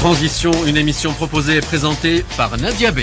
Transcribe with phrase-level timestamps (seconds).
[0.00, 3.00] transition, une émission proposée et présentée par Nadia B.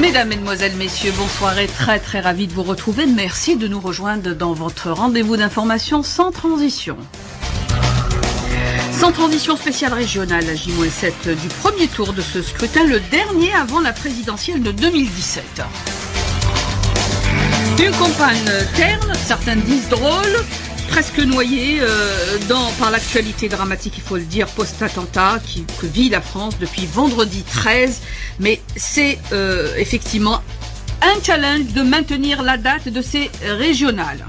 [0.00, 3.04] Mesdames, Mesdemoiselles, Messieurs, bonsoir et très très ravi de vous retrouver.
[3.04, 6.96] Merci de nous rejoindre dans votre rendez-vous d'information sans transition.
[9.08, 13.80] Sans transition spéciale régionale, la J-7 du premier tour de ce scrutin, le dernier avant
[13.80, 15.62] la présidentielle de 2017.
[17.82, 20.44] Une campagne terne, certains disent drôle,
[20.88, 25.40] presque noyée euh, dans, par l'actualité dramatique, il faut le dire, post-attentat
[25.80, 28.02] que vit la France depuis vendredi 13.
[28.40, 30.42] Mais c'est euh, effectivement
[31.00, 34.26] un challenge de maintenir la date de ces régionales.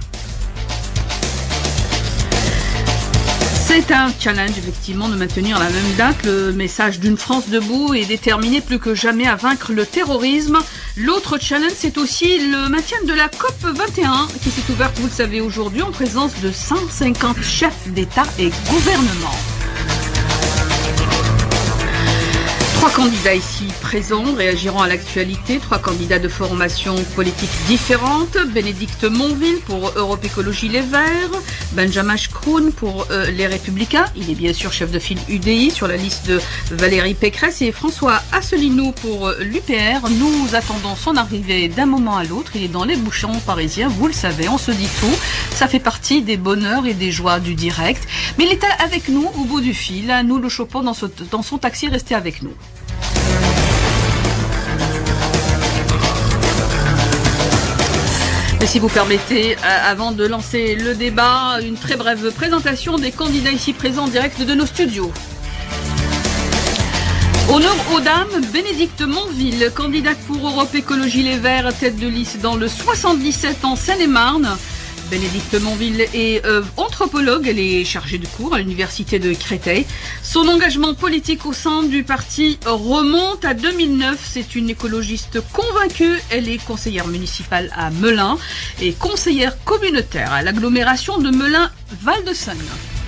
[3.72, 6.24] C'est un challenge effectivement de maintenir la même date.
[6.24, 10.58] Le message d'une France debout est déterminé plus que jamais à vaincre le terrorisme.
[10.98, 15.12] L'autre challenge, c'est aussi le maintien de la COP 21 qui s'est ouverte, vous le
[15.12, 19.49] savez, aujourd'hui en présence de 150 chefs d'État et gouvernement.
[22.80, 25.60] Trois candidats ici présents réagiront à l'actualité.
[25.60, 28.38] Trois candidats de formation politique différentes.
[28.54, 31.42] Bénédicte Monville pour Europe Écologie Les Verts.
[31.74, 34.06] Benjamin Schroon pour euh, Les Républicains.
[34.16, 36.40] Il est bien sûr chef de file UDI sur la liste de
[36.72, 37.62] Valérie Pécresse.
[37.62, 40.08] Et François Asselineau pour euh, l'UPR.
[40.12, 42.54] Nous attendons son arrivée d'un moment à l'autre.
[42.56, 43.90] Il est dans les bouchons parisiens.
[43.90, 45.16] Vous le savez, on se dit tout.
[45.52, 48.08] Ça fait partie des bonheurs et des joies du direct.
[48.38, 50.14] Mais il est avec nous au bout du fil.
[50.26, 50.96] Nous le chopons dans,
[51.30, 51.90] dans son taxi.
[51.90, 52.54] Restez avec nous.
[58.66, 63.52] Si vous permettez, euh, avant de lancer le débat, une très brève présentation des candidats
[63.52, 65.12] ici présents en direct de nos studios.
[67.52, 72.56] Honneur aux dames, Bénédicte Monville, candidate pour Europe Écologie Les Verts, tête de liste dans
[72.56, 74.56] le 77 en Seine-et-Marne.
[75.10, 79.86] Bénédicte Monville est euh, anthropologue, elle est chargée de cours à l'université de Créteil.
[80.22, 84.20] Son engagement politique au sein du parti remonte à 2009.
[84.22, 86.20] C'est une écologiste convaincue.
[86.30, 88.38] Elle est conseillère municipale à Melun
[88.82, 92.99] et conseillère communautaire à l'agglomération de Melun-Val-de-Seine.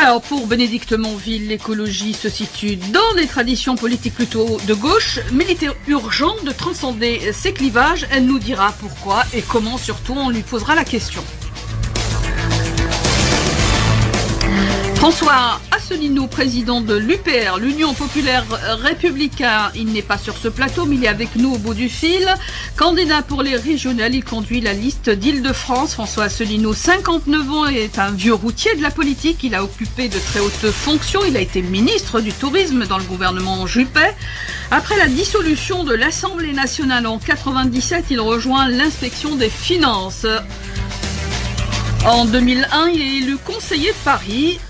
[0.00, 5.44] Alors pour Bénédicte Monville, l'écologie se situe dans des traditions politiques plutôt de gauche, mais
[5.48, 8.06] il était urgent de transcender ces clivages.
[8.12, 11.22] Elle nous dira pourquoi et comment surtout on lui posera la question.
[14.94, 15.60] François
[15.90, 18.44] Asselineau, président de l'UPR, l'Union populaire
[18.82, 21.88] républicain, il n'est pas sur ce plateau, mais il est avec nous au bout du
[21.88, 22.28] fil.
[22.76, 25.94] Candidat pour les régionales, il conduit la liste d'Île-de-France.
[25.94, 29.42] François Asselineau, 59 ans, est un vieux routier de la politique.
[29.44, 31.20] Il a occupé de très hautes fonctions.
[31.26, 34.08] Il a été ministre du Tourisme dans le gouvernement Juppé.
[34.70, 40.26] Après la dissolution de l'Assemblée nationale en 97, il rejoint l'inspection des finances.
[42.04, 44.60] En 2001, il est élu conseiller de Paris.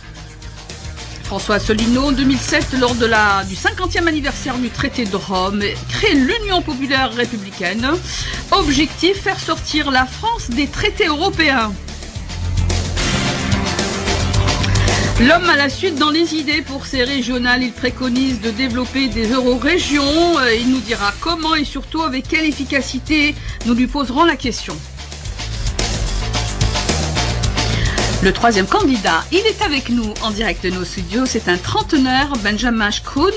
[1.28, 6.14] François Asselineau, en 2007, lors de la, du 50e anniversaire du traité de Rome, crée
[6.14, 7.86] l'Union populaire républicaine.
[8.50, 11.70] Objectif, faire sortir la France des traités européens.
[15.20, 19.28] L'homme à la suite dans les idées pour ces régionales, il préconise de développer des
[19.30, 20.40] euro-régions.
[20.58, 23.34] Il nous dira comment et surtout avec quelle efficacité.
[23.66, 24.74] Nous lui poserons la question.
[28.20, 31.24] Le troisième candidat, il est avec nous en direct de nos studios.
[31.24, 33.30] C'est un trentenaire, Benjamin Schroon,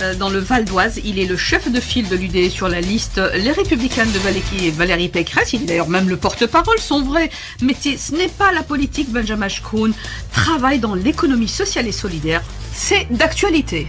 [0.00, 1.00] euh, dans le Val d'Oise.
[1.04, 4.70] Il est le chef de file de l'UD sur la liste Les Républicaines de Valérie,
[4.70, 5.52] Valérie Pécresse.
[5.52, 6.78] Il est d'ailleurs même le porte-parole.
[6.78, 9.12] Son vrai métier, ce n'est pas la politique.
[9.12, 9.92] Benjamin Schroon
[10.32, 12.42] travaille dans l'économie sociale et solidaire.
[12.72, 13.88] C'est d'actualité.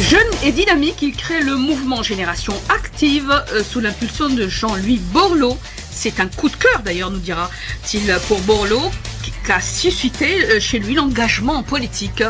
[0.00, 5.56] Jeune et dynamique, il crée le mouvement Génération Active euh, sous l'impulsion de Jean-Louis Borloo.
[6.02, 8.90] C'est un coup de cœur d'ailleurs, nous dira-t-il pour Borloo,
[9.22, 12.22] qui a suscité euh, chez lui l'engagement politique.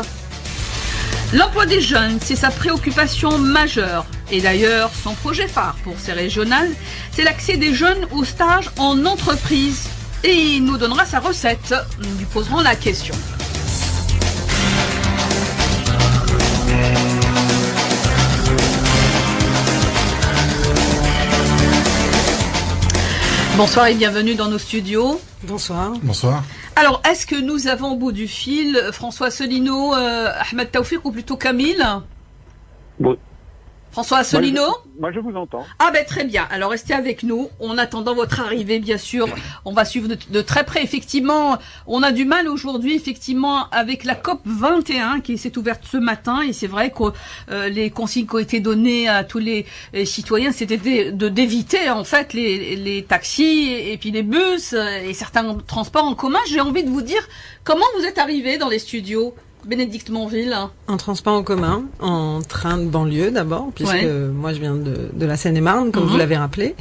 [1.31, 4.05] L'emploi des jeunes, c'est sa préoccupation majeure.
[4.29, 6.69] Et d'ailleurs, son projet phare pour ces régionales,
[7.13, 9.87] c'est l'accès des jeunes au stage en entreprise.
[10.25, 11.73] Et il nous donnera sa recette.
[11.99, 13.15] Nous lui poserons la question.
[23.61, 25.21] Bonsoir et bienvenue dans nos studios.
[25.43, 25.93] Bonsoir.
[26.01, 26.43] Bonsoir.
[26.75, 31.11] Alors, est-ce que nous avons au bout du fil François Solino, euh, Ahmed Taoufik ou
[31.11, 31.85] plutôt Camille?
[33.91, 34.71] François Asselineau
[35.01, 35.65] moi je, vous entends.
[35.79, 36.47] Ah ben très bien.
[36.51, 37.49] Alors restez avec nous.
[37.59, 39.27] En attendant votre arrivée, bien sûr,
[39.65, 40.83] on va suivre de, très près.
[40.83, 41.57] Effectivement,
[41.87, 46.41] on a du mal aujourd'hui, effectivement, avec la COP 21 qui s'est ouverte ce matin.
[46.41, 47.05] Et c'est vrai que
[47.49, 49.65] euh, les consignes qui ont été données à tous les,
[50.05, 55.57] citoyens, c'était de d'éviter en fait les, les taxis et, puis les bus et certains
[55.65, 56.39] transports en commun.
[56.47, 57.27] J'ai envie de vous dire
[57.63, 59.33] comment vous êtes arrivé dans les studios.
[59.65, 60.55] Bénédicte Monville
[60.87, 65.25] En transport en commun, en train de banlieue d'abord, puisque moi je viens de, de
[65.25, 66.19] la Seine-et-Marne, comme vous mhm.
[66.19, 66.75] l'avez rappelé,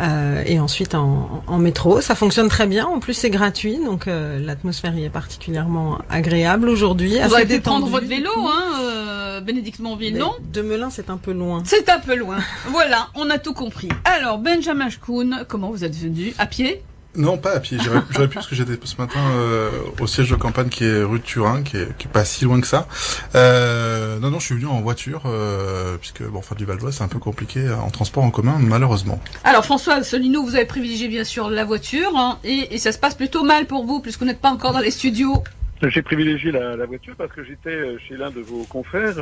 [0.00, 2.00] euh, et ensuite en, en, métro.
[2.00, 6.68] Ça fonctionne très bien, en plus c'est gratuit, donc euh, l'atmosphère y est particulièrement agréable
[6.68, 7.18] aujourd'hui.
[7.26, 11.16] Vous allez pu prendre votre vélo, hein, euh, Bénédicte Monville, non De Melun, c'est un
[11.16, 11.62] peu loin.
[11.64, 12.38] C'est un peu loin.
[12.70, 13.88] voilà, on a tout compris.
[14.04, 16.82] Alors, Benjamin Schkoun, comment vous êtes venu À pied?
[17.18, 17.78] Non, pas à pied.
[17.84, 19.70] J'aurais pu parce que j'étais ce matin euh,
[20.00, 22.44] au siège de campagne qui est rue de Turin, qui est, qui est pas si
[22.44, 22.86] loin que ça.
[23.34, 26.96] Euh, non, non, je suis venu en voiture euh, puisque bon, enfin du Val d'Oise,
[26.96, 29.20] c'est un peu compliqué euh, en transport en commun, malheureusement.
[29.44, 32.98] Alors François Solino, vous avez privilégié bien sûr la voiture hein, et, et, ça se
[32.98, 35.42] passe plutôt mal pour vous puisque vous n'êtes pas encore dans les studios.
[35.82, 39.14] J'ai privilégié la, la, voiture parce que j'étais euh, chez l'un de vos confrères.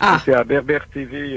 [0.00, 0.18] Ah.
[0.18, 1.36] J'étais à Berber TV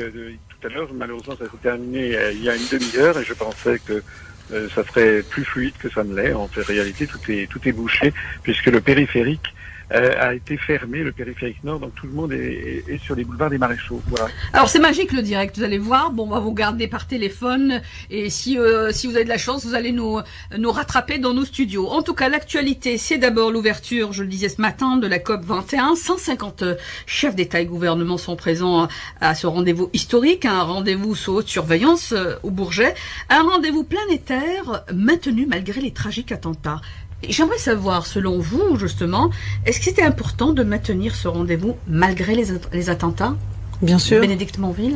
[0.49, 0.89] tout à l'heure.
[0.93, 4.01] Malheureusement, ça s'est terminé il y a une demi-heure et je pensais que euh,
[4.49, 6.33] ça serait plus fluide que ça ne l'est.
[6.33, 8.13] En réalité, tout est, tout est bouché
[8.43, 9.58] puisque le périphérique euh,
[9.91, 13.49] a été fermé, le périphérique nord, donc tout le monde est, est, sur les boulevards
[13.49, 14.01] des maréchaux.
[14.07, 14.27] Voilà.
[14.53, 16.11] Alors c'est magique le direct, vous allez voir.
[16.11, 19.37] Bon, on va vous garder par téléphone et si euh, si vous avez de la
[19.37, 20.19] chance, vous allez nous
[20.57, 21.87] nous rattraper dans nos studios.
[21.87, 25.43] En tout cas, l'actualité, c'est d'abord l'ouverture, je le disais ce matin, de la COP
[25.43, 25.95] 21.
[25.95, 26.63] 150
[27.05, 28.87] chefs d'État et gouvernement sont présents
[29.21, 32.93] à ce rendez-vous historique, un rendez-vous sous haute surveillance euh, au Bourget,
[33.29, 36.81] un rendez-vous planétaire maintenu malgré les tragiques attentats.
[37.27, 39.29] J'aimerais savoir, selon vous, justement,
[39.65, 43.35] est-ce que c'était important de maintenir ce rendez-vous malgré les, les attentats?
[43.81, 44.21] Bien sûr.
[44.21, 44.95] Bénédicte Monville?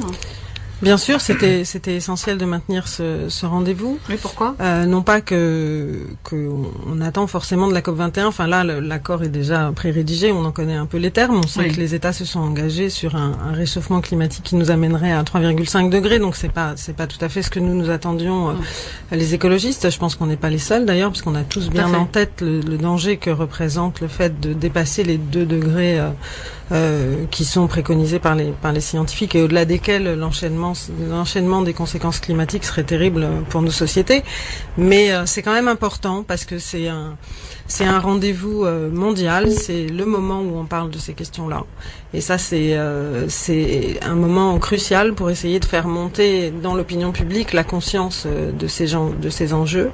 [0.81, 3.99] Bien sûr, c'était c'était essentiel de maintenir ce, ce rendez-vous.
[4.09, 4.55] Oui, pourquoi?
[4.59, 6.49] Euh, Non pas que que
[6.87, 8.27] on attend forcément de la COP 21.
[8.27, 10.31] Enfin là, l'accord est déjà pré-rédigé.
[10.31, 11.37] On en connaît un peu les termes.
[11.37, 14.71] On sait que les États se sont engagés sur un, un réchauffement climatique qui nous
[14.71, 16.19] amènerait à 3,5 degrés.
[16.19, 18.53] Donc c'est pas c'est pas tout à fait ce que nous nous attendions euh,
[19.11, 19.89] les écologistes.
[19.89, 22.41] Je pense qu'on n'est pas les seuls d'ailleurs, parce qu'on a tous bien en tête
[22.41, 25.99] le, le, danger que représente le fait de dépasser les 2 degrés.
[25.99, 26.09] Euh,
[26.71, 30.73] euh, qui sont préconisés par les par les scientifiques et au-delà desquels l'enchaînement
[31.09, 34.23] l'enchaînement des conséquences climatiques serait terrible pour nos sociétés.
[34.77, 37.17] Mais euh, c'est quand même important parce que c'est un
[37.67, 41.63] c'est un rendez-vous euh, mondial, c'est le moment où on parle de ces questions-là.
[42.13, 47.11] Et ça, c'est euh, c'est un moment crucial pour essayer de faire monter dans l'opinion
[47.11, 49.91] publique la conscience euh, de ces gens, de ces enjeux.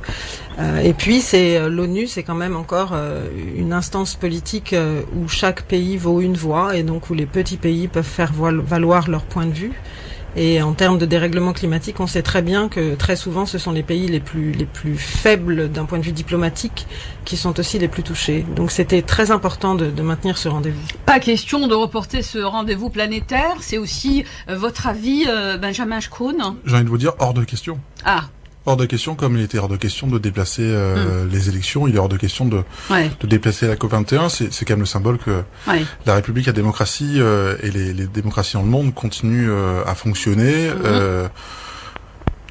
[0.84, 2.94] et puis, c'est l'ONU, c'est quand même encore
[3.34, 4.76] une instance politique
[5.16, 9.10] où chaque pays vaut une voix et donc où les petits pays peuvent faire valoir
[9.10, 9.72] leur point de vue.
[10.36, 13.72] Et en termes de dérèglement climatique, on sait très bien que très souvent, ce sont
[13.72, 16.88] les pays les plus les plus faibles d'un point de vue diplomatique
[17.26, 18.46] qui sont aussi les plus touchés.
[18.56, 20.82] Donc c'était très important de, de maintenir ce rendez-vous.
[21.06, 23.58] Pas question de reporter ce rendez-vous planétaire.
[23.62, 27.44] C'est aussi euh, votre avis, euh, Benjamin Schroen J'ai envie de vous dire hors de
[27.44, 27.80] question.
[28.06, 28.26] Ah,
[28.66, 31.30] hors de question, comme il était hors de question de déplacer euh, hmm.
[31.32, 34.30] les élections, il est hors de question de, de déplacer la COP21.
[34.30, 35.44] C'est quand même le symbole que
[36.06, 39.96] la République, la démocratie euh, et les, les, démocraties dans le monde continuent euh, à
[39.96, 40.70] fonctionner.
[40.70, 41.28] Hmm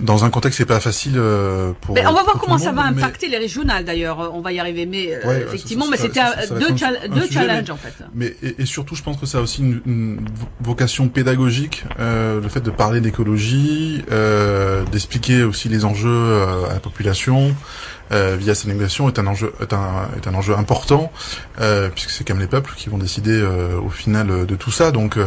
[0.00, 1.94] dans un contexte c'est pas facile euh, pour.
[1.94, 4.30] Mais on va voir comment ça va impacter les régionales d'ailleurs.
[4.34, 7.94] On va y arriver, mais euh, effectivement, mais c'était deux, deux challenges en fait.
[8.14, 10.20] Mais et, surtout, je pense que ça a aussi une,
[10.60, 16.80] vocation pédagogique, euh, le fait de parler d'écologie, euh, d'expliquer aussi les enjeux à la
[16.80, 17.54] population.
[18.10, 21.12] via cette négociation est un enjeu est un, est un enjeu important
[21.94, 23.42] puisque c'est quand même les peuples qui vont décider
[23.82, 25.18] au final de tout ça donc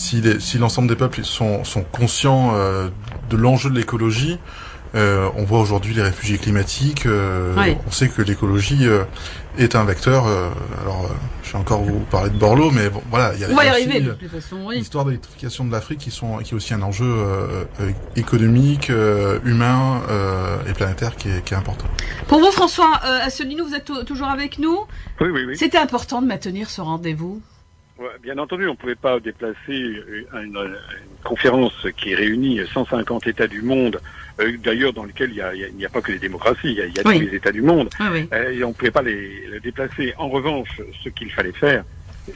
[0.00, 2.88] si, si l'ensemble des peuples sont, sont conscients euh,
[3.28, 4.38] de l'enjeu de l'écologie,
[4.94, 7.06] euh, on voit aujourd'hui les réfugiés climatiques.
[7.06, 7.54] Euh,
[7.86, 9.04] on sait que l'écologie euh,
[9.56, 10.26] est un vecteur.
[10.26, 10.48] Euh,
[10.82, 11.08] alors,
[11.44, 13.48] je vais encore vous parler de Borloo, mais bon, voilà, il y a,
[14.72, 17.14] l'histoire de l'électrification de l'Afrique qui sont qui est aussi un enjeu
[18.16, 18.90] économique,
[19.44, 20.02] humain
[20.68, 21.86] et planétaire qui est, qui est, important.
[22.26, 24.78] Pour vous, François Asselineau, vous êtes toujours avec nous?
[25.20, 25.56] Oui, oui, oui.
[25.56, 27.40] C'était important de maintenir ce rendez-vous
[28.22, 30.76] bien entendu, on ne pouvait pas déplacer une, une,
[31.24, 34.00] conférence qui réunit 150 États du monde,
[34.40, 36.96] euh, d'ailleurs dans lequel il n'y a, pas que les démocraties, il y a, il
[36.96, 38.28] y a tous les États du monde, oui.
[38.32, 40.14] Euh, et on ne pouvait pas les, les, déplacer.
[40.16, 41.84] En revanche, ce qu'il fallait faire,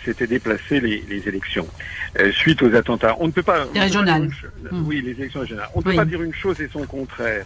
[0.05, 1.67] c'était déplacer les, les élections
[2.19, 3.17] euh, suite aux attentats.
[3.19, 3.67] On ne peut pas.
[3.75, 4.29] Les régionales.
[4.71, 4.87] Hmm.
[4.87, 5.69] Oui, les élections régionales.
[5.75, 7.45] On ne peut pas dire une chose et son contraire.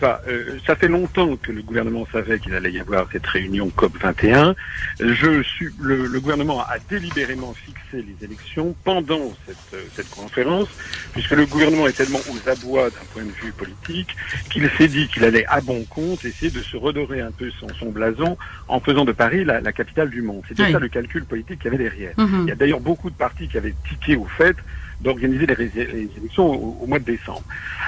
[0.00, 0.22] Pas?
[0.28, 3.98] Euh, ça fait longtemps que le gouvernement savait qu'il allait y avoir cette réunion COP
[4.00, 4.54] 21.
[4.98, 10.68] Je suis, le, le, gouvernement a délibérément fixé les élections pendant cette, euh, cette conférence,
[11.12, 14.16] puisque le gouvernement est tellement aux abois d'un point de vue politique
[14.50, 17.68] qu'il s'est dit qu'il allait à bon compte essayer de se redorer un peu son,
[17.78, 20.42] son blason en faisant de Paris la, la capitale du monde.
[20.48, 22.14] C'était ça le calcul politique qu'il y avait derrière.
[22.16, 22.42] Mhm.
[22.44, 24.56] Il y a d'ailleurs beaucoup de partis qui avaient tiqué au fait
[25.00, 26.46] d'organiser les, élections
[26.82, 27.42] au, mois de décembre.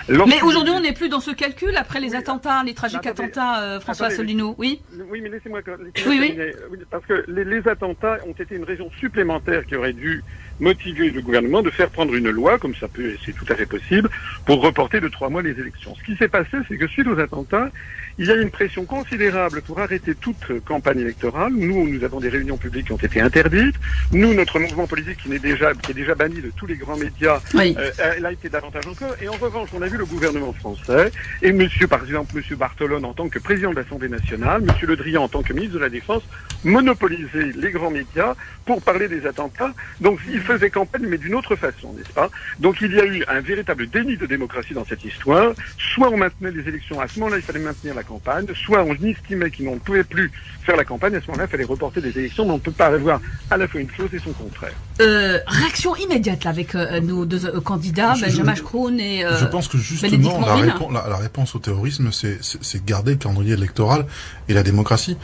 [0.09, 3.81] mais aujourd'hui, on n'est plus dans ce calcul après les attentats, les tragiques attentats, euh,
[3.81, 4.55] François Asselineau.
[4.59, 4.81] Oui.
[5.11, 5.61] Oui, mais laissez-moi.
[6.07, 6.79] oui, oui.
[6.91, 10.23] Parce que les, attentats ont été une raison supplémentaire qui aurait dû
[10.61, 13.67] motiver le gouvernement de faire prendre une loi, comme ça peut, c'est tout à fait
[13.67, 14.09] possible,
[14.45, 15.95] pour reporter de trois mois les élections.
[15.97, 17.71] Ce qui s'est passé, c'est que suite aux attentats,
[18.19, 21.53] il y a une pression considérable pour arrêter toute campagne électorale.
[21.53, 23.77] Nous, nous avons des réunions publiques qui ont été interdites.
[24.13, 26.96] Nous, notre mouvement politique qui est déjà, qui est déjà banni de tous les grands
[26.97, 29.15] médias, euh, elle a été davantage encore.
[29.21, 31.13] Et en revanche, on a vu le gouvernement français
[31.43, 34.97] et monsieur, par exemple, monsieur Bartolone en tant que président de l'Assemblée nationale, monsieur Le
[34.97, 36.23] Drian en tant que ministre de la Défense,
[36.65, 38.35] monopoliser les grands médias
[38.65, 39.73] pour parler des attentats.
[40.01, 42.31] Donc, ils faisaient campagne, mais d'une autre façon, n'est-ce pas?
[42.59, 45.53] Donc, il y a eu un véritable déni de démocratie dans cette histoire.
[45.79, 48.95] Soit on maintenait les élections à ce moment-là, il fallait maintenir la campagne, soit on
[48.95, 50.31] estimait qu'ils n'en pouvaient plus
[50.65, 52.73] faire la campagne, à ce moment-là, il fallait reporter des élections, mais on ne peut
[52.73, 54.75] pas avoir à la fois une chose et son contraire.
[55.01, 59.69] Euh, réaction immédiate là, avec euh, nos deux euh, candidats, Benjamin Krohn et Je pense
[59.69, 64.07] que justement, la, la, réponse au terrorisme, c'est garder le calendrier électoral
[64.49, 65.17] et la démocratie.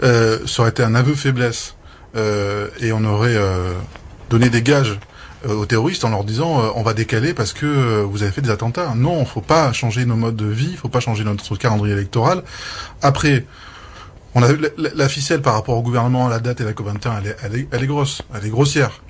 [0.00, 1.76] ça aurait été un aveu faiblesse
[2.14, 3.38] et on aurait
[4.30, 4.98] donné des gages
[5.46, 8.30] euh, aux terroristes en leur disant euh, on va décaler parce que euh, vous avez
[8.30, 8.92] fait des attentats.
[8.94, 12.42] Non, faut pas changer nos modes de vie, faut pas changer notre calendrier électoral.
[13.00, 13.46] Après,
[14.34, 17.18] on a la, la, ficelle par rapport au gouvernement, à la date et la COP21,
[17.18, 19.02] elle est, elle est, elle est grosse, elle est grossière.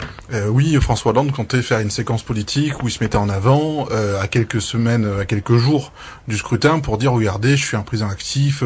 [0.48, 3.86] oui, François Hollande comptait faire une séquence politique où il se mettait en avant
[4.20, 5.92] à quelques semaines, à quelques jours
[6.28, 8.62] du scrutin pour dire regardez, je suis un président actif,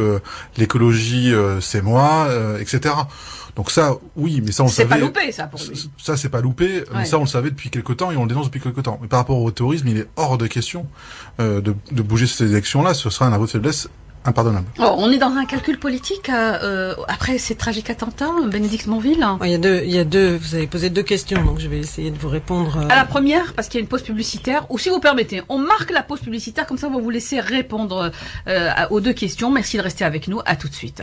[0.57, 2.29] l'écologie c'est moi,
[2.61, 2.95] etc.
[3.57, 4.89] Donc ça, oui, mais ça on savait.
[4.89, 5.91] C'est pas loupé, ça pour lui.
[5.97, 8.29] Ça c'est pas loupé, mais ça on le savait depuis quelque temps et on le
[8.29, 8.99] dénonce depuis quelque temps.
[9.01, 10.87] Mais par rapport au terrorisme, il est hors de question
[11.41, 12.95] euh, de, de, bouger ces élections-là.
[12.95, 13.89] Ce sera un aveu de faiblesse
[14.25, 14.67] impardonnable.
[14.79, 19.27] Oh, on est dans un calcul politique euh, après ces tragiques attentats, Bénédicte Monville.
[19.43, 20.37] il y a deux, il y a deux.
[20.37, 22.79] Vous avez posé deux questions, donc je vais essayer de vous répondre.
[22.79, 22.89] Euh...
[22.89, 25.59] À la première, parce qu'il y a une pause publicitaire, ou si vous permettez, on
[25.59, 28.11] marque la pause publicitaire comme ça, on va vous laisser répondre
[28.49, 29.51] euh, aux deux questions.
[29.51, 30.41] Merci de rester avec nous.
[30.47, 31.03] À tout de suite.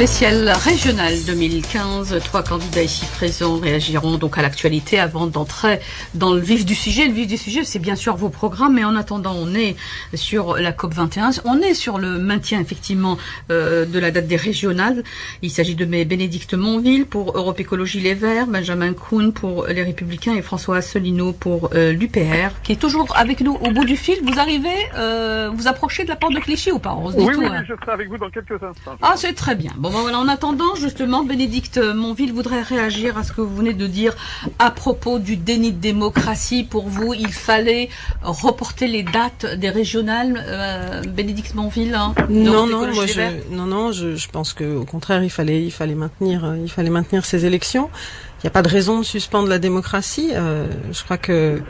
[0.00, 5.78] Spécial régional 2015, trois candidats ici présents réagiront donc à l'actualité avant d'entrer
[6.14, 7.06] dans le vif du sujet.
[7.06, 9.76] Le vif du sujet, c'est bien sûr vos programmes, mais en attendant, on est
[10.14, 13.18] sur la COP 21, on est sur le maintien effectivement
[13.50, 15.04] euh, de la date des régionales.
[15.42, 19.82] Il s'agit de mes Bénédicte Monville pour Europe Écologie Les Verts, Benjamin Kuhn pour les
[19.82, 23.98] Républicains et François Asselineau pour euh, l'UPR, qui est toujours avec nous au bout du
[23.98, 24.16] fil.
[24.24, 27.22] Vous arrivez, euh, vous approchez de la porte de Clichy ou pas On se dit
[27.22, 28.96] oui, oui, je serai avec vous dans quelques instants.
[29.02, 29.72] Ah, c'est très bien.
[29.76, 34.14] Bon, en attendant, justement, Bénédicte Monville voudrait réagir à ce que vous venez de dire
[34.58, 36.64] à propos du déni de démocratie.
[36.64, 37.88] Pour vous, il fallait
[38.22, 43.92] reporter les dates des régionales, euh, Bénédicte Monville hein, Non, non, moi je, non, non,
[43.92, 47.46] je, je pense qu'au contraire, il fallait, il fallait maintenir, euh, il fallait maintenir ces
[47.46, 47.90] élections.
[48.38, 50.30] Il n'y a pas de raison de suspendre la démocratie.
[50.32, 51.60] Euh, je crois que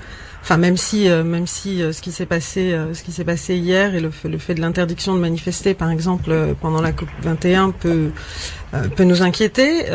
[0.42, 3.24] Enfin, même si, euh, même si euh, ce qui s'est passé, euh, ce qui s'est
[3.24, 7.08] passé hier et le, le fait de l'interdiction de manifester, par exemple, pendant la COP
[7.22, 8.10] 21 peut
[8.96, 9.86] peut nous inquiéter.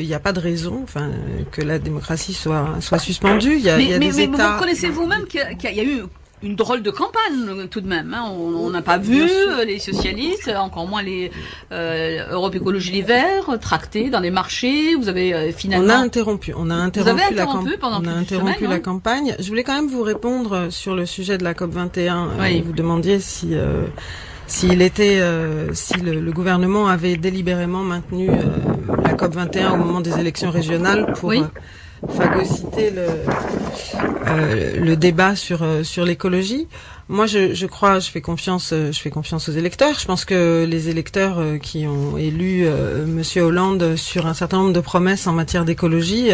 [0.00, 1.10] Il n'y a pas de raison, enfin,
[1.50, 3.54] que la démocratie soit soit suspendue.
[3.54, 4.48] Il y a, mais, y a mais, des mais États...
[4.48, 6.02] vous reconnaissez vous-même qu'il y, y, a eu
[6.42, 8.14] une drôle de campagne tout de même.
[8.14, 8.30] Hein.
[8.36, 9.28] On n'a pas vu
[9.66, 11.30] les socialistes, encore moins les
[11.72, 14.94] euh, Europe Écologie Les Verts, tractés dans les marchés.
[14.94, 15.86] Vous avez euh, finalement.
[15.86, 16.52] On a interrompu.
[16.56, 19.34] On a interrompu, la, on a interrompu la campagne.
[19.38, 22.30] Je voulais quand même vous répondre sur le sujet de la COP 21.
[22.40, 22.62] Oui.
[22.62, 23.54] Vous demandiez si.
[23.54, 23.86] Euh,
[24.48, 28.34] s'il était, euh, si le, le, gouvernement avait délibérément maintenu euh,
[29.02, 31.42] la COP 21 au moment des élections régionales pour oui
[32.08, 33.06] phagocyter le,
[34.28, 36.68] euh, le débat sur euh, sur l'écologie.
[37.08, 39.98] Moi, je, je, crois, je fais confiance, euh, je fais confiance aux électeurs.
[39.98, 44.58] Je pense que les électeurs euh, qui ont élu euh, Monsieur Hollande sur un certain
[44.58, 46.30] nombre de promesses en matière d'écologie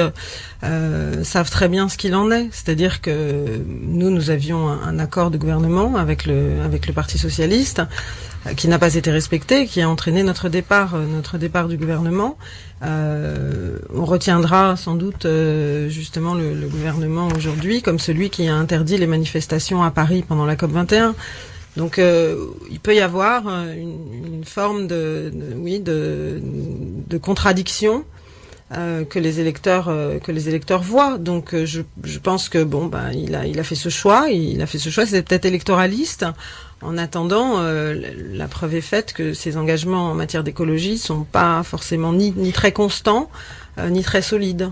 [0.62, 2.48] euh, savent très bien ce qu'il en est.
[2.52, 7.18] C'est-à-dire que nous, nous avions un, un, accord de gouvernement avec le avec le Parti
[7.18, 7.82] socialiste
[8.56, 12.38] qui n'a pas été respecté, qui a entraîné notre départ, notre départ du gouvernement.
[12.82, 18.54] Euh, on retiendra sans doute euh, justement le, le gouvernement aujourd'hui comme celui qui a
[18.54, 21.14] interdit les manifestations à Paris pendant la COP 21.
[21.76, 28.04] Donc il peut y avoir une, forme de, oui de, de contradiction
[28.76, 31.16] euh, que les électeurs euh, que les électeurs voient.
[31.16, 34.28] Donc euh, je, je, pense que bon ben il a il a fait ce choix,
[34.28, 36.26] il a fait ce choix, c'est peut-être électoraliste.
[36.80, 42.12] En attendant, la preuve est faite que ses engagements en matière d'écologie sont pas forcément
[42.12, 43.30] ni, ni très constants
[43.90, 44.70] ni très solides.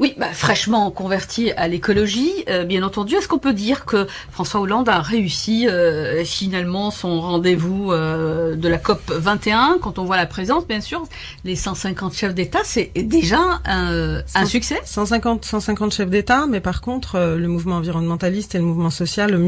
[0.00, 3.14] Oui, bah, fraîchement converti à l'écologie, euh, bien entendu.
[3.14, 8.68] Est-ce qu'on peut dire que François Hollande a réussi euh, finalement son rendez-vous euh, de
[8.68, 11.04] la COP 21 Quand on voit la présence, bien sûr,
[11.44, 16.80] les 150 chefs d'État, c'est déjà un, un succès 150, 150 chefs d'État, mais par
[16.80, 19.38] contre, le mouvement environnementaliste et le mouvement social le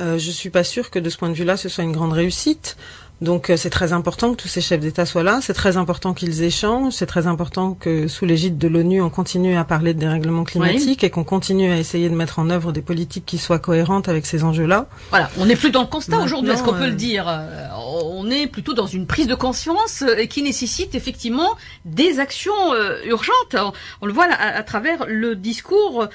[0.00, 0.18] muselé.
[0.18, 2.76] je suis pas sûre que de ce point de vue-là, ce soit une grande réussite.
[3.20, 6.14] Donc euh, c'est très important que tous ces chefs d'État soient là, c'est très important
[6.14, 9.98] qu'ils échangent, c'est très important que sous l'égide de l'ONU, on continue à parler de
[9.98, 13.58] dérèglement climatique et qu'on continue à essayer de mettre en œuvre des politiques qui soient
[13.58, 14.86] cohérentes avec ces enjeux-là.
[15.10, 17.59] Voilà, on n'est plus dans le constat aujourd'hui, est-ce qu'on peut le euh, dire euh,
[18.52, 23.56] Plutôt dans une prise de conscience et qui nécessite effectivement des actions urgentes.
[24.00, 26.08] On, le voit à, travers le discours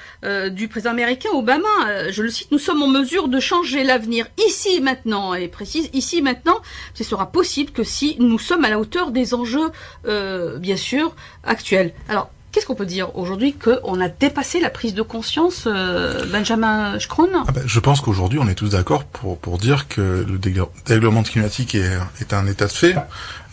[0.50, 2.10] du président américain Obama.
[2.10, 6.22] je le cite, nous sommes en mesure de changer l'avenir ici maintenant, et précise ici
[6.22, 6.60] maintenant
[6.94, 9.70] ce sera possible que si nous sommes à la hauteur des enjeux,
[10.06, 11.92] euh, bien sûr, actuels.
[12.08, 16.98] Alors, Qu'est-ce qu'on peut dire aujourd'hui qu'on a dépassé la prise de conscience, euh, Benjamin
[16.98, 20.38] Schkron ah ben, Je pense qu'aujourd'hui, on est tous d'accord pour, pour dire que le
[20.86, 22.96] dérèglement climatique est, est un état de fait,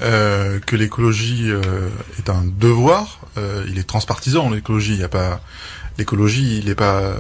[0.02, 3.20] euh, que l'écologie euh, est un devoir.
[3.68, 4.94] Il est transpartisan, l'écologie.
[4.94, 5.42] Il n'y a pas
[5.98, 7.14] l'écologie, il est pas,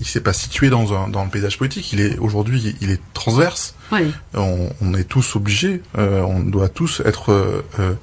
[0.00, 1.92] il s'est pas situé dans un dans le paysage politique.
[1.94, 3.74] Il est aujourd'hui, il est transverse.
[3.92, 4.12] Oui.
[4.34, 7.32] On, on, est tous obligés, euh, on doit tous être
[7.78, 7.94] euh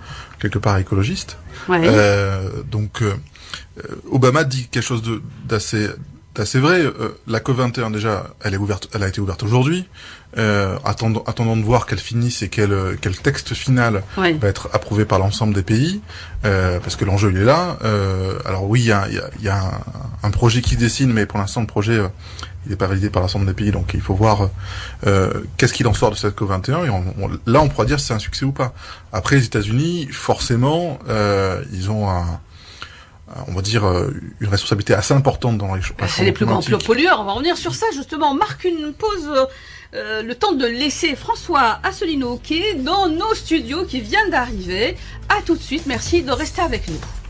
[0.42, 1.38] quelque part écologistes.
[1.70, 3.04] Euh, donc
[4.12, 5.04] Obama dit quelque chose
[5.48, 5.88] d'assez
[6.36, 6.84] d'assez vrai.
[7.28, 9.86] la COP 21 déjà, elle est ouverte, elle a été ouverte aujourd'hui
[10.38, 15.06] euh, attendant, attendant de voir qu'elle finisse et quel, quel texte final va être approuvé
[15.06, 16.02] par l'ensemble des pays,
[16.46, 17.78] euh, parce que l'enjeu il est là.
[17.84, 20.80] Euh, alors oui, il y a, y a, y a un, un, projet qui se
[20.80, 22.08] dessine, mais pour l'instant le projet euh,
[22.66, 24.50] il n'est pas validé par l'ensemble des pays, donc il faut voir
[25.08, 26.86] euh, qu'est-ce qu'il en sort de cette COP21.
[26.86, 27.04] Et on,
[27.48, 28.74] là, on pourra dire si c'est un succès ou pas.
[29.12, 32.40] Après, les États-Unis, forcément, euh, ils ont un
[33.48, 33.86] on va dire,
[34.42, 35.96] une responsabilité assez importante dans les choses.
[36.10, 37.22] C'est les plus grands pollueurs.
[37.22, 38.32] On va revenir sur ça justement.
[38.32, 39.48] On marque une pause
[39.94, 44.96] euh, le temps de laisser François Asselineau qui est dans nos studios, qui vient d'arriver.
[45.28, 47.21] À tout de suite, merci de rester avec nous.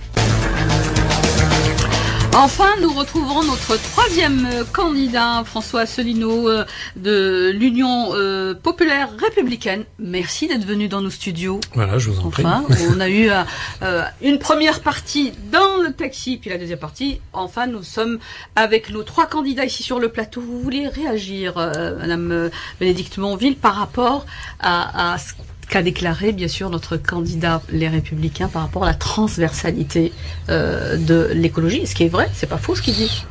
[2.34, 6.66] Enfin, nous retrouverons notre troisième candidat, François Asselineau euh,
[6.96, 9.84] de l'Union euh, populaire républicaine.
[10.00, 11.60] Merci d'être venu dans nos studios.
[11.74, 12.46] Voilà, je vous en prie.
[12.46, 13.30] Enfin, on a eu
[14.22, 17.20] une première partie dans le taxi, puis la deuxième partie.
[17.34, 18.18] Enfin, nous sommes
[18.56, 20.42] avec nos trois candidats ici sur le plateau.
[20.42, 24.26] Vous voulez réagir, Madame Bénédicte Monville, par rapport
[24.62, 25.34] à, à ce
[25.72, 30.12] qu'a déclaré bien sûr notre candidat Les Républicains par rapport à la transversalité
[30.50, 31.88] euh, de l'écologie.
[31.88, 33.26] Ce qui est vrai, c'est pas faux ce qu'il dit.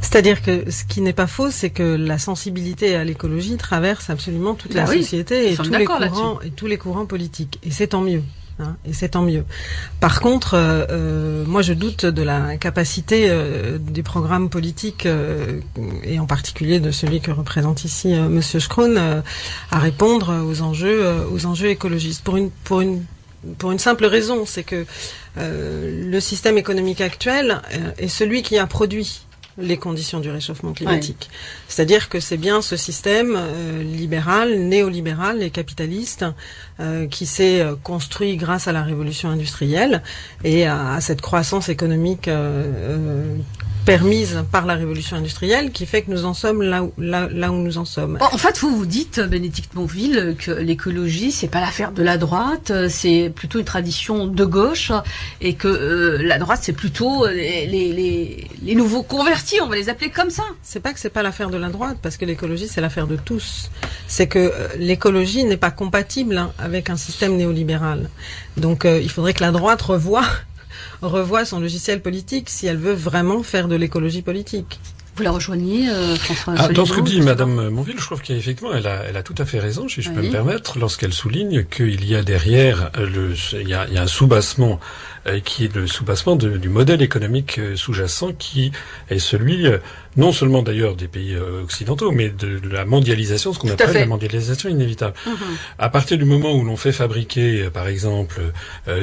[0.00, 4.54] C'est-à-dire que ce qui n'est pas faux, c'est que la sensibilité à l'écologie traverse absolument
[4.54, 7.58] toute la bah société et tous, les courants, et tous les courants politiques.
[7.62, 8.22] Et c'est tant mieux.
[8.60, 9.44] Hein, et c'est tant mieux.
[9.98, 15.08] Par contre, euh, euh, moi je doute de la capacité euh, des programmes politiques
[16.04, 19.22] et en particulier de celui que représente ici Monsieur Schkron
[19.70, 24.86] à répondre aux enjeux écologistes pour une simple raison, c'est que
[25.36, 27.60] le système économique actuel
[27.98, 29.23] est celui qui a produit
[29.58, 31.30] les conditions du réchauffement climatique.
[31.68, 36.24] C'est-à-dire que c'est bien ce système euh, libéral, néolibéral et capitaliste
[36.80, 40.02] euh, qui s'est euh, construit grâce à la révolution industrielle
[40.42, 42.28] et à, cette croissance économique
[43.84, 47.52] permise par la révolution industrielle qui fait que nous en sommes là où, là, là
[47.52, 48.18] où nous en sommes.
[48.20, 52.72] En fait, vous vous dites, Bénédicte Monville, que l'écologie, c'est pas l'affaire de la droite,
[52.88, 54.92] c'est plutôt une tradition de gauche,
[55.40, 59.88] et que euh, la droite, c'est plutôt les, les, les, nouveaux convertis, on va les
[59.88, 60.44] appeler comme ça.
[60.62, 63.16] C'est pas que c'est pas l'affaire de la droite, parce que l'écologie, c'est l'affaire de
[63.16, 63.70] tous.
[64.06, 68.08] C'est que euh, l'écologie n'est pas compatible hein, avec un système néolibéral.
[68.56, 70.24] Donc, euh, il faudrait que la droite revoie
[71.02, 74.80] revoit son logiciel politique si elle veut vraiment faire de l'écologie politique.
[75.16, 78.74] Vous la rejoignez, euh, François ah, Dans ce que dit Madame Monville, je trouve qu'effectivement,
[78.74, 81.64] elle a, elle a tout à fait raison, si je peux me permettre, lorsqu'elle souligne
[81.64, 84.76] qu'il y a derrière, le, il, y a, il y a un soubassement euh,
[85.44, 88.72] qui est le soubassement du modèle économique euh, sous-jacent qui
[89.08, 89.78] est celui euh,
[90.16, 94.68] non seulement d'ailleurs des pays occidentaux, mais de, la mondialisation, ce qu'on appelle la mondialisation
[94.68, 95.14] inévitable.
[95.26, 95.34] Mhm.
[95.80, 98.40] À partir du moment où l'on fait fabriquer, par exemple,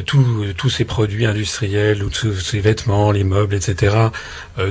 [0.06, 3.98] tous ces produits industriels ou tous ces vêtements, les meubles, etc.,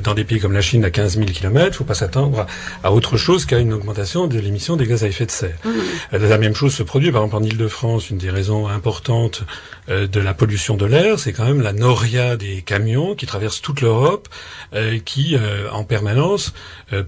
[0.02, 1.92] dans des pays comme la Chine à 15 000 000 km, il ne faut pas
[1.92, 2.46] s'attendre
[2.82, 5.58] à, autre chose qu'à une augmentation de l'émission des gaz à effet de serre.
[5.66, 6.16] Mmh.
[6.16, 9.42] La même chose se produit, par exemple, en Ile-de-France, une des raisons importantes
[9.90, 13.62] euh, de la pollution de l'air, c'est quand même la noria des camions qui traversent
[13.62, 14.28] toute l'Europe,
[14.74, 16.52] euh, qui, euh, en permanence,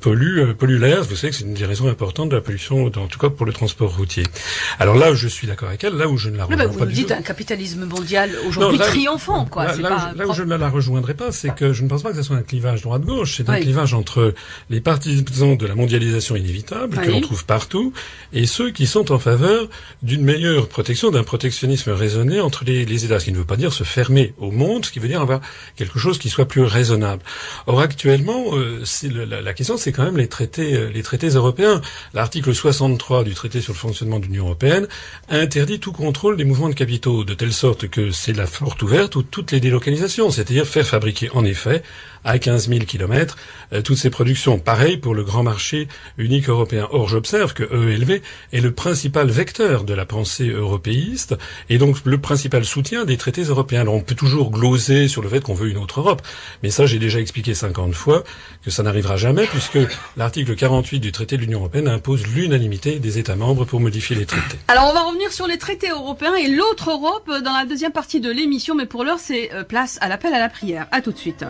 [0.00, 1.02] polluent, polluent l'air.
[1.02, 3.44] Vous savez que c'est une des raisons importantes de la pollution, en tout cas pour
[3.44, 4.22] le transport routier.
[4.78, 6.86] Alors là, je suis d'accord avec elle, là où je ne la rejoins pas Vous
[6.86, 9.76] dites un capitalisme mondial aujourd'hui triomphant, quoi.
[9.76, 12.16] Là, là, où je ne la rejoindrai pas, c'est que je ne pense pas que
[12.16, 14.34] ce soit un clivage droite-gauche, c'est un clivage entre
[14.70, 17.92] les partisans de la mondialisation inévitable, que l'on trouve partout,
[18.32, 19.68] et ceux qui sont en faveur
[20.02, 23.18] d'une meilleure protection, d'un protectionnisme raisonné entre les, les États.
[23.18, 25.40] Ce qui ne veut pas dire se fermer au monde, ce qui veut dire avoir
[25.76, 27.22] quelque chose qui soit plus raisonnable.
[27.66, 28.82] Or, actuellement, euh,
[29.26, 31.80] la, question, c'est quand même les traités, euh, les traités européens.
[32.14, 34.86] L'article 63 du traité sur le fonctionnement de l'Union européenne
[35.28, 39.16] interdit tout contrôle des mouvements de capitaux, de telle sorte que c'est la porte ouverte
[39.16, 41.82] ou toutes les délocalisations, c'est-à-dire faire fabriquer en effet
[42.24, 43.36] à 15 000 kilomètres
[43.72, 44.58] euh, toutes ces productions.
[44.58, 46.88] Pareil pour le grand marché unique européen.
[46.90, 48.20] Or, j'observe que EELV
[48.52, 51.34] est le principal vecteur de la pensée européiste
[51.70, 53.80] et donc le principal soutien des traités européens.
[53.80, 56.22] Alors, on peut toujours gloser sur le fait qu'on veut une autre Europe,
[56.62, 58.24] mais ça, j'ai déjà expliqué 50 fois
[58.64, 59.78] que ça n'arrivera jamais puisque
[60.16, 64.26] l'article 48 du traité de l'Union européenne impose l'unanimité des États membres pour modifier les
[64.26, 64.58] traités.
[64.68, 68.20] Alors, on va revenir sur les traités européens et l'autre Europe dans la deuxième partie
[68.20, 70.86] de l'émission, mais pour l'heure, c'est euh, place à l'appel à la prière.
[70.92, 71.44] À tout de suite.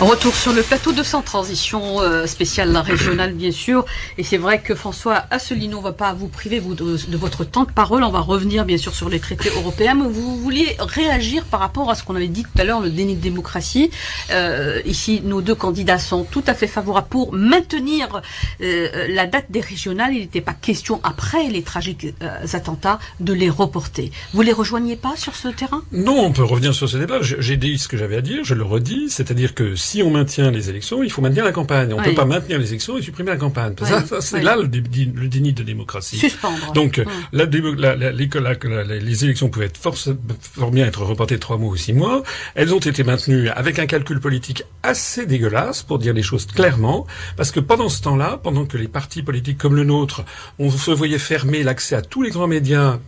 [0.00, 3.84] Retour sur le plateau de Sans Transition euh, spéciale régionale, bien sûr.
[4.16, 7.72] Et c'est vrai que François Asselineau, on va pas vous priver de, votre temps de
[7.72, 8.04] parole.
[8.04, 9.96] On va revenir, bien sûr, sur les traités européens.
[9.96, 12.90] Mais vous vouliez réagir par rapport à ce qu'on avait dit tout à l'heure, le
[12.90, 13.90] déni de démocratie.
[14.30, 18.22] Euh, ici, nos deux candidats sont tout à fait favorables pour maintenir
[18.60, 20.14] euh, la date des régionales.
[20.14, 22.06] Il n'était pas question, après les tragiques
[22.52, 24.12] attentats, de les reporter.
[24.32, 25.82] Vous les rejoignez pas sur ce terrain?
[25.90, 27.18] Non, on peut revenir sur ce débat.
[27.20, 29.10] J'ai dit ce que j'avais à dire, je le redis.
[29.10, 31.94] C'est-à-dire que si on maintient les élections, il faut maintenir la campagne.
[31.94, 33.74] On ne peut pas maintenir les élections et supprimer la campagne.
[34.20, 36.18] c'est là le, déni de démocratie.
[36.18, 36.72] Suspendre.
[36.74, 42.22] Donc, la, les élections pouvaient être fort bien être reportées trois mois ou six mois.
[42.54, 47.06] Elles ont été maintenues avec un calcul politique assez dégueulasse, pour dire les choses clairement,
[47.36, 50.22] parce que pendant ce temps-là, pendant que les partis politiques comme le nôtre,
[50.58, 52.98] on se voyait fermer l'accès à tous les grands médias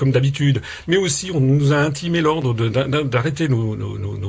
[0.00, 3.76] comme d'habitude, mais aussi on nous a intimé l'ordre d'arrêter nos,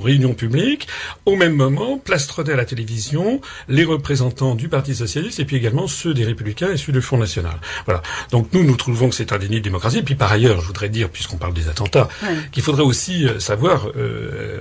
[0.01, 0.89] réunions publiques.
[1.25, 5.87] Au même moment, plastronner à la télévision les représentants du Parti socialiste et puis également
[5.87, 7.53] ceux des Républicains et ceux du Front national.
[7.85, 8.01] Voilà.
[8.31, 9.99] Donc nous, nous trouvons que c'est un déni de démocratie.
[9.99, 12.09] Et puis par ailleurs, je voudrais dire, puisqu'on parle des attentats,
[12.51, 14.59] qu'il faudrait aussi euh, savoir, euh,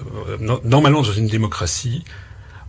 [0.63, 2.05] normalement dans une démocratie,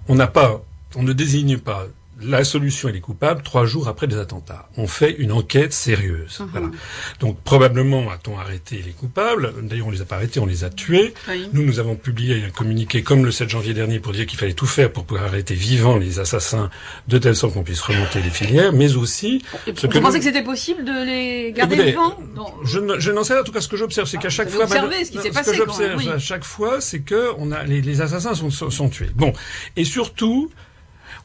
[0.08, 0.64] on n'a pas,
[0.96, 1.86] on ne désigne pas
[2.24, 4.70] la solution elle est coupable trois jours après des attentats.
[4.78, 6.40] On fait une enquête sérieuse.
[6.40, 6.48] Mhm.
[6.52, 6.68] Voilà.
[7.20, 9.54] Donc probablement a-t-on arrêté les coupables?
[9.64, 11.14] D'ailleurs, on les a pas arrêtés, on les a tués.
[11.54, 14.54] Nous, nous avons publié un communiqué comme le 7 janvier dernier pour dire qu'il fallait
[14.54, 16.70] tout faire pour pouvoir arrêter vivant les assassins
[17.08, 19.44] de telle sorte qu'on puisse remonter les filières, mais aussi.
[19.68, 22.18] vous pensez que c'était possible de les garder vivants?
[22.64, 23.42] Je, n'en sais rien.
[23.42, 25.52] En tout cas, ce que j'observe, c'est qu'à chaque fois, ce qui s'est passé.
[25.52, 28.70] Ce que j'observe à chaque fois, c'est que on a les, les assassins sont, sont,
[28.70, 29.10] sont tués.
[29.16, 29.34] Bon,
[29.76, 30.52] et surtout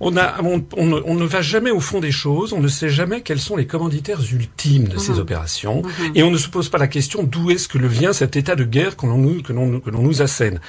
[0.00, 3.40] on, a, on, ne va jamais au fond des choses, on ne sait jamais quels
[3.40, 5.20] sont les commanditaires ultimes de ces mhm.
[5.20, 6.12] opérations, mhm.
[6.14, 8.56] et on ne se pose pas la question d'où est-ce que le vient cet état
[8.56, 10.61] de guerre que l'on nous, que l'on, que l'on nous assène.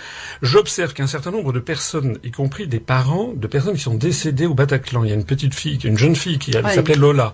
[0.42, 4.46] J'observe qu'un certain nombre de personnes, y compris des parents de personnes qui sont décédées
[4.46, 7.34] au Bataclan, il y a une petite fille, une jeune fille qui s'appelait Lola,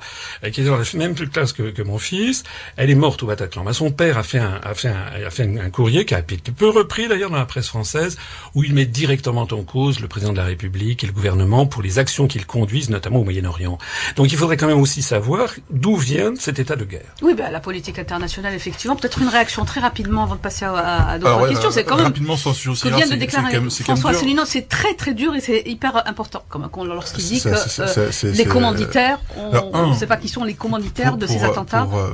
[0.52, 2.44] qui est dans la même classe que, que, mon fils,
[2.78, 3.72] elle est morte au Bataclan.
[3.74, 6.52] son père a fait un, a fait un, a fait un, courrier qui a été
[6.52, 8.18] peu repris d'ailleurs dans la presse française,
[8.56, 11.83] où il met directement en cause le président de la République et le gouvernement pour
[11.84, 13.78] les actions qu'ils conduisent, notamment au Moyen-Orient.
[14.16, 17.14] Donc il faudrait quand même aussi savoir d'où vient cet état de guerre.
[17.22, 18.96] Oui, ben, la politique internationale, effectivement.
[18.96, 21.72] Peut-être une réaction très rapidement avant de passer à, d'autres questions.
[21.72, 24.46] c'est quand même rapidement sans vient de déclarer François Asselineau.
[24.46, 29.20] C'est très très dur et c'est hyper important, comme lorsqu'il dit que euh, les commanditaires,
[29.38, 31.88] on ne sait pas qui sont les commanditaires de ces attentats.
[31.94, 32.10] Euh,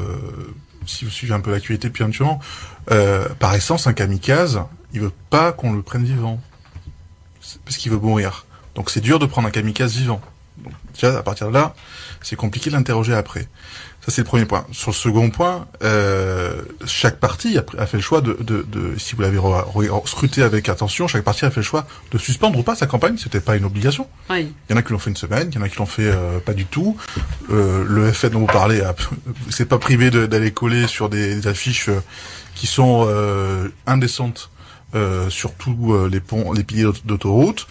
[0.85, 2.39] si vous suivez un peu l'actualité depuis un moment,
[2.91, 4.61] euh, par essence, un kamikaze,
[4.93, 6.39] il veut pas qu'on le prenne vivant,
[7.63, 8.45] parce qu'il veut mourir.
[8.79, 10.21] Donc c'est dur de prendre un kamikaze vivant.
[10.63, 11.75] Donc déjà à partir de là,
[12.21, 13.41] c'est compliqué de l'interroger après.
[13.99, 14.65] Ça c'est le premier point.
[14.71, 19.15] Sur le second point, euh, chaque parti a, fait le choix de, de, de si
[19.15, 19.37] vous l'avez
[20.05, 23.17] scruté avec attention, chaque parti a fait le choix de suspendre ou pas sa campagne.
[23.17, 24.07] C'était pas une obligation.
[24.29, 24.53] Oui.
[24.69, 25.85] Il y en a qui l'ont fait une semaine, il y en a qui l'ont
[25.85, 26.95] fait euh, pas du tout.
[27.51, 28.81] Euh, le FN dont vous parlez,
[29.49, 32.01] c'est pas privé d'aller coller sur des, affiches euh,
[32.55, 34.51] qui sont euh, indécentes
[35.29, 37.67] sur tous les ponts, les piliers d'autoroute.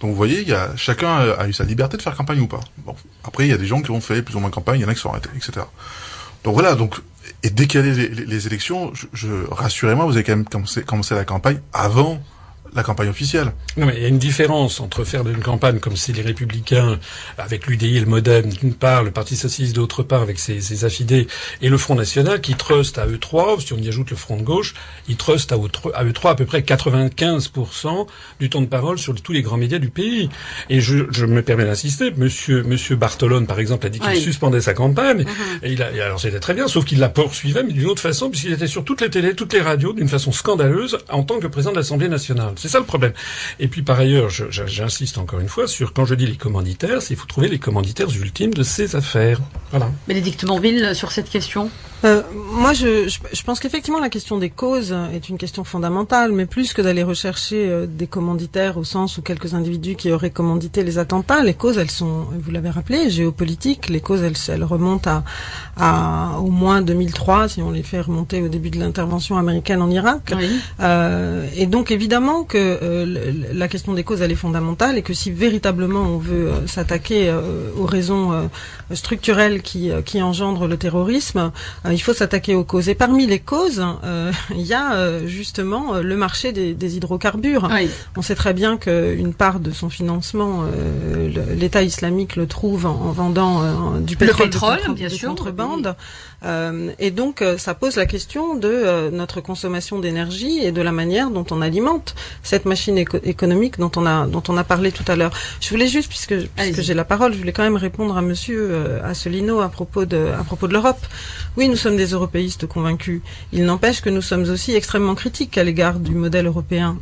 [0.00, 2.60] Donc vous voyez, y a, chacun a eu sa liberté de faire campagne ou pas.
[2.78, 4.82] Bon, après il y a des gens qui ont fait plus ou moins campagne, il
[4.82, 5.66] y en a qui sont arrêtés, etc.
[6.44, 7.00] Donc voilà, donc
[7.42, 12.20] et décaler les, les, élections, je, rassurez-moi, vous avez quand même commencé la campagne avant
[12.74, 13.52] la campagne officielle.
[13.76, 16.98] Non, mais il y a une différence entre faire une campagne comme c'est les Républicains,
[17.36, 20.84] avec l'UDI et le MoDem d'une part, le Parti Socialiste d'autre part, avec ses, ses,
[20.84, 21.26] affidés,
[21.62, 24.36] et le Front National qui trust à eux trois, si on y ajoute le Front
[24.36, 24.74] de gauche,
[25.08, 28.06] il trust à eux trois à peu près 95%
[28.40, 30.28] du temps de parole sur tous les grands médias du pays.
[30.68, 34.60] Et je, je me permets d'insister, monsieur, monsieur Bartolone, par exemple, a dit qu'il suspendait
[34.60, 35.64] sa campagne, mm-hmm.
[35.64, 38.30] et il a, alors c'était très bien, sauf qu'il la poursuivait, mais d'une autre façon,
[38.30, 41.46] puisqu'il était sur toutes les télés, toutes les radios, d'une façon scandaleuse, en tant que
[41.46, 42.54] président de l'Assemblée nationale.
[42.58, 43.12] C'est ça le problème.
[43.60, 47.14] Et puis par ailleurs, j'insiste encore une fois sur quand je dis les commanditaires, c'est
[47.14, 49.40] faut trouver les commanditaires ultimes de ces affaires.
[49.70, 49.90] Voilà.
[50.06, 51.70] Bénédicte Monville sur cette question.
[52.04, 56.46] Euh, moi, je, je, pense qu'effectivement, la question des causes est une question fondamentale, mais
[56.46, 60.84] plus que d'aller rechercher euh, des commanditaires au sens où quelques individus qui auraient commandité
[60.84, 63.88] les attentats, les causes, elles sont, vous l'avez rappelé, géopolitiques.
[63.88, 65.24] Les causes, elles, elles remontent à,
[65.76, 69.90] à, au moins 2003, si on les fait remonter au début de l'intervention américaine en
[69.90, 70.34] Irak.
[70.80, 75.14] Euh, et donc, évidemment que euh, la question des causes, elle est fondamentale, et que
[75.14, 77.32] si véritablement on veut euh, s'attaquer
[77.76, 78.48] aux raisons
[78.92, 81.52] structurelles qui, qui engendrent le terrorisme,
[81.92, 82.88] il faut s'attaquer aux causes.
[82.88, 87.68] Et parmi les causes, euh, il y a euh, justement le marché des, hydrocarbures.
[88.16, 90.64] On sait très bien qu'une part de son financement,
[91.54, 95.88] l'État islamique le trouve en, vendant du pétrole, de, bien sûr, contrebande.
[95.88, 95.92] Euh,
[96.44, 100.92] et donc, euh, ça pose la question de euh, notre consommation d'énergie et de la
[100.92, 105.04] manière dont on alimente cette machine économique dont on a dont on a parlé tout
[105.08, 105.32] à l'heure.
[105.60, 109.00] Je voulais juste, puisque, puisque j'ai la parole, je voulais quand même répondre à Monsieur
[109.04, 111.00] Asselineau à propos de à propos de l'Europe.
[111.56, 113.20] Oui, nous sommes des européistes convaincus.
[113.52, 116.96] Il n'empêche que nous sommes aussi extrêmement critiques à l'égard du modèle européen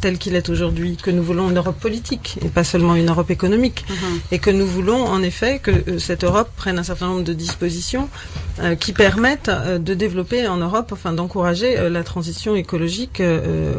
[0.00, 3.30] tel qu'il est aujourd'hui, que nous voulons une Europe politique et pas seulement une Europe
[3.30, 4.20] économique, mhm.
[4.32, 8.08] et que nous voulons en effet que cette Europe prenne un certain nombre de dispositions
[8.60, 13.22] euh, qui permettent euh, de développer en Europe, enfin d'encourager euh, la transition écologique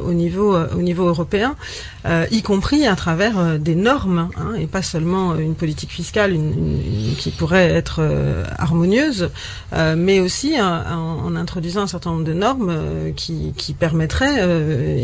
[0.06, 1.56] au niveau au niveau européen,
[2.32, 6.38] y compris à travers des normes hein, et pas seulement une politique fiscale
[7.18, 8.02] qui pourrait être
[8.58, 9.30] harmonieuse,
[9.96, 12.74] mais aussi en, introduisant un certain nombre de normes
[13.16, 14.44] qui, qui permettraient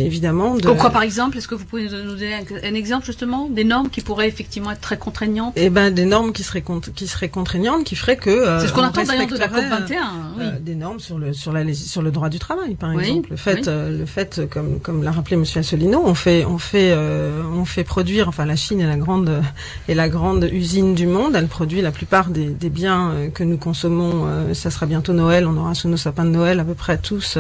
[0.06, 0.70] évidemment de.
[0.70, 4.02] Quoi par exemple Est-ce que vous pouvez nous donner un, exemple justement des normes qui
[4.02, 5.54] pourraient effectivement être très contraignantes?
[5.56, 6.64] Eh ben des normes qui seraient
[6.96, 8.60] qui seraient contraignantes, qui feraient que.
[8.60, 10.30] C'est ce qu'on attend d'ailleurs de la COP 21.
[10.40, 13.30] Euh, des normes sur le sur la sur le droit du travail, par exemple.
[13.32, 16.92] Le fait, euh, le fait, comme comme l'a rappelé Monsieur Assolino, on fait on fait
[16.92, 18.28] euh, on fait produire.
[18.28, 19.42] Enfin, la Chine est la grande
[19.88, 21.36] est la grande usine du monde.
[21.36, 24.28] Elle produit la plupart des, des biens que nous consommons.
[24.54, 25.48] ça sera bientôt Noël.
[25.48, 27.38] On aura sous nos sapins de Noël à peu près tous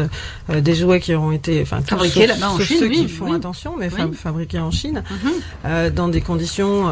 [0.49, 2.77] des jouets qui auront été enfin fabriqués là-bas en Chine.
[2.79, 5.03] Ceux qui font attention, mais fabriqués en Chine,
[5.63, 5.89] mhm.
[5.91, 6.85] dans des conditions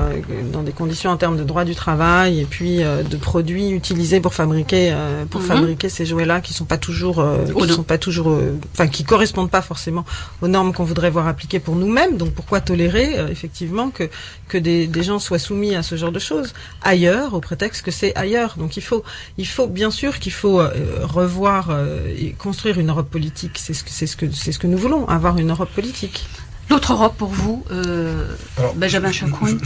[0.52, 4.34] dans des conditions en termes de droit du travail et puis de produits utilisés pour
[4.34, 4.96] fabriquer
[5.30, 5.46] pour mhm.
[5.46, 9.04] fabriquer ces jouets-là qui sont pas toujours, euh, qui sont pas toujours, euh, enfin qui
[9.04, 10.06] correspondent pas forcément
[10.42, 12.18] aux normes qu'on voudrait voir appliquées pour nous-mêmes.
[12.18, 14.10] Donc pourquoi tolérer euh, effectivement que
[14.48, 17.92] que des, des, gens soient soumis à ce genre de choses ailleurs au prétexte que
[17.92, 18.56] c'est ailleurs?
[18.58, 19.04] Donc il faut
[19.38, 20.62] il faut bien sûr qu'il faut
[21.04, 21.78] revoir
[22.18, 23.58] et construire une Europe politique.
[23.58, 26.28] C'est ce que c'est ce que c'est ce que nous voulons avoir une Europe politique.
[26.70, 28.28] L'autre Europe pour vous, euh,
[28.76, 29.58] Benjamin Chacouin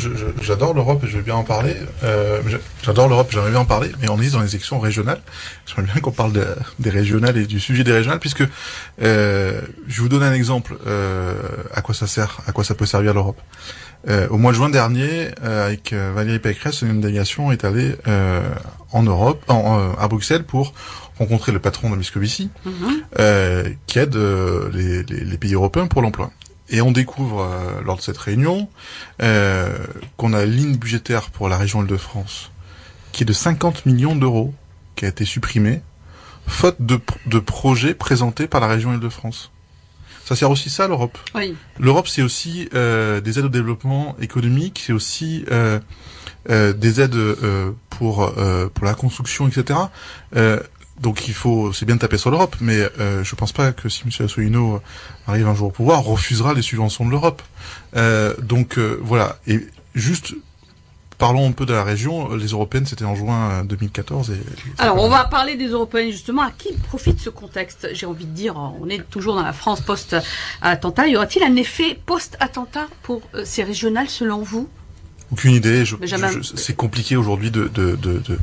[0.42, 1.76] J'adore l'Europe et je vais bien en parler.
[2.04, 2.42] Euh,
[2.84, 5.20] j'adore l'Europe, j'aimerais bien en parler, mais on est dans les élections régionales.
[5.66, 6.34] J'aimerais bien qu'on parle
[6.78, 8.44] des régionales et du sujet des régionales, puisque
[9.02, 11.34] euh, je vous donne un exemple euh,
[11.74, 13.42] à quoi ça sert, à quoi ça peut servir l'Europe.
[14.08, 17.96] Euh, au mois de juin dernier, euh, avec Valérie Pécresse, une délégation est allée
[18.92, 20.74] en Europe, en, à Bruxelles, pour
[21.18, 22.72] rencontrer le patron de Moscovici, mm
[23.88, 26.32] qui aide les, les, les pays européens pour l'emploi.
[26.72, 28.70] Et on découvre euh, lors de cette réunion
[29.22, 29.78] euh,
[30.18, 32.52] qu'on a une ligne budgétaire pour la région Île-de-France
[33.12, 34.54] qui est de 50 millions d'euros,
[34.96, 35.82] qui a été supprimée,
[36.48, 39.52] faute de, de projets présentés par la région Île-de-France.
[40.26, 41.18] Ça sert aussi ça l'Europe.
[41.36, 41.56] Oui.
[41.80, 45.80] L'Europe c'est aussi euh, des aides au développement économique, c'est aussi euh,
[46.50, 48.32] euh, des aides euh, pour
[48.74, 49.80] pour la construction, etc.
[51.00, 53.90] Donc il faut, c'est bien de taper sur l'Europe, mais euh, je pense pas que
[53.90, 54.26] si M.
[54.26, 54.82] Asselineau
[55.28, 57.42] arrive un jour au pouvoir, refusera les subventions de l'Europe.
[57.96, 59.38] Euh, donc euh, voilà.
[59.48, 60.36] Et juste
[61.18, 62.36] parlons un peu de la région.
[62.36, 64.32] Les européennes, c'était en juin 2014.
[64.32, 64.36] Et,
[64.78, 66.44] Alors, on va parler des européennes justement.
[66.44, 69.82] À qui profite ce contexte J'ai envie de dire, on est toujours dans la France
[69.82, 71.08] post-attentat.
[71.08, 74.68] Y aura-t-il un effet post-attentat pour ces régionales selon vous?
[75.32, 75.86] Aucune idée.
[75.86, 75.96] Je,
[76.56, 78.38] c'est compliqué aujourd'hui de, de, de, de,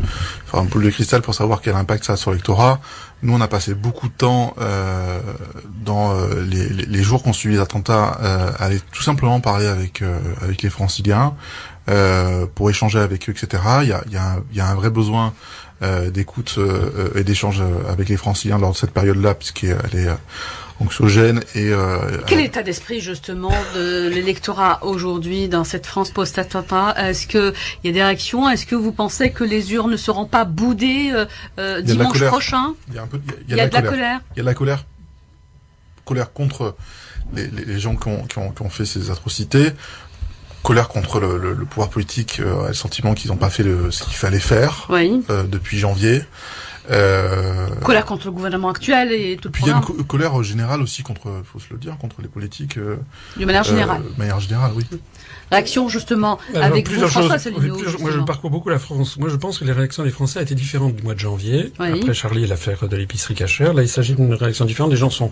[0.46, 2.81] faire un boule de cristal pour savoir quel impact ça a sur l'électorat.
[3.22, 5.20] Nous, on a passé beaucoup de temps euh,
[5.85, 9.66] dans euh, les, les, jours qu'on suivi les attentats euh, à aller tout simplement parler
[9.66, 11.35] avec euh, avec les Franciliens
[11.88, 13.62] euh, pour échanger avec eux, etc.
[13.83, 15.35] Il y a, il y a, un, il y a un vrai besoin
[16.12, 16.59] d'écoute
[17.14, 20.09] et d'échange avec les Franciliens lors de cette période-là, puisqu'elle est
[20.81, 21.73] anxiogène et.
[22.27, 26.95] Quel état d'esprit justement de l'électorat aujourd'hui dans cette France post-attentat?
[26.97, 28.49] Est-ce que il y a des réactions?
[28.49, 31.12] Est-ce que vous pensez que les urnes ne seront pas boudées
[31.83, 32.75] dimanche prochain?
[32.88, 33.21] Il y a un peu.
[33.49, 34.21] Il y a, de, la colère.
[34.35, 34.85] Il y a de la colère.
[36.05, 36.77] Colère contre
[37.35, 39.73] les, les gens qui ont, qui, ont, qui ont fait ces atrocités
[40.62, 43.91] colère contre le, le, le pouvoir politique, euh, le sentiment qu'ils n'ont pas fait le,
[43.91, 45.23] ce qu'il fallait faire oui.
[45.31, 46.23] euh, depuis janvier.
[46.90, 49.51] Euh, colère contre le gouvernement actuel et tout.
[49.51, 52.29] Puis il y a une colère générale aussi contre, faut se le dire, contre les
[52.29, 52.79] politiques.
[52.79, 52.96] Euh,
[53.37, 54.03] de manière générale.
[54.03, 54.85] de manière générale, oui.
[55.51, 57.37] Réaction justement avec vous, François.
[58.01, 59.16] Moi, je parcours beaucoup la France.
[59.18, 61.72] Moi, je pense que les réactions des Français étaient différentes du mois de janvier.
[61.79, 64.90] Après Charlie et l'affaire de l'épicerie cachère, là, il s'agit d'une réaction différente.
[64.90, 65.31] Les gens sont,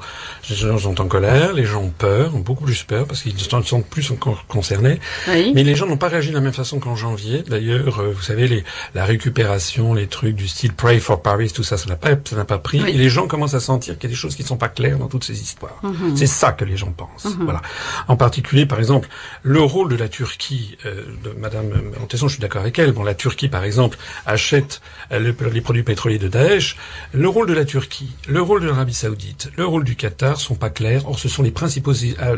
[0.48, 3.38] les gens sont en colère, les gens ont peur, ont beaucoup plus peur parce qu'ils
[3.38, 5.00] se sentent plus encore concernés.
[5.26, 7.42] Mais les gens n'ont pas réagi de la même façon qu'en janvier.
[7.46, 8.64] D'ailleurs, euh, vous savez, les,
[8.94, 12.36] la récupération, les trucs du style Pray for Paris, tout ça, ça n'a pas, ça
[12.36, 12.78] n'a pas pris.
[12.88, 14.68] Et les gens commencent à sentir qu'il y a des choses qui ne sont pas
[14.68, 15.80] claires dans toutes ces histoires.
[15.82, 16.16] Mhm.
[16.16, 17.24] C'est ça que les gens pensent.
[17.24, 17.44] Mhm.
[17.44, 17.62] Voilà.
[18.08, 19.08] En particulier, par exemple,
[19.42, 22.92] le rôle de la Turquie, euh, de Madame Montesson, je suis d'accord avec elle.
[22.92, 24.80] Bon, la Turquie, par exemple, achète
[25.12, 25.18] euh,
[25.52, 26.76] les produits pétroliers de Daesh.
[27.12, 30.54] Le rôle de la Turquie, le rôle de l'Arabie Saoudite, le rôle du Qatar sont
[30.54, 31.08] pas clairs.
[31.08, 31.92] Or, ce sont les principaux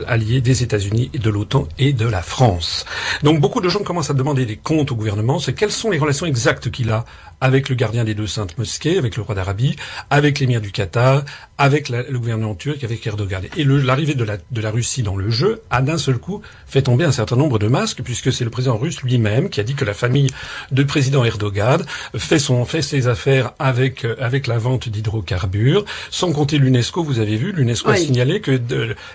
[0.06, 2.84] alliés des États-Unis et de l'OTAN et de la France.
[3.22, 5.38] Donc, beaucoup de gens commencent à demander des comptes au gouvernement.
[5.38, 7.04] C'est quelles sont les relations exactes qu'il a
[7.40, 9.76] avec le gardien des deux saintes mosquées, avec le roi d'Arabie,
[10.10, 11.22] avec l'émir du Qatar,
[11.56, 13.42] avec le gouvernement turc, avec Erdogan.
[13.56, 16.82] Et l'arrivée de la, de la Russie dans le jeu a d'un seul coup fait
[16.82, 19.74] tomber un certain nombre de masques, puisque c'est le président russe lui-même qui a dit
[19.74, 20.30] que la famille
[20.72, 21.84] du président Erdogan
[22.16, 25.84] fait, son, fait ses affaires avec, avec la vente d'hydrocarbures.
[26.10, 28.60] Sans compter l'UNESCO, vous avez vu, l'UNESCO a signalé que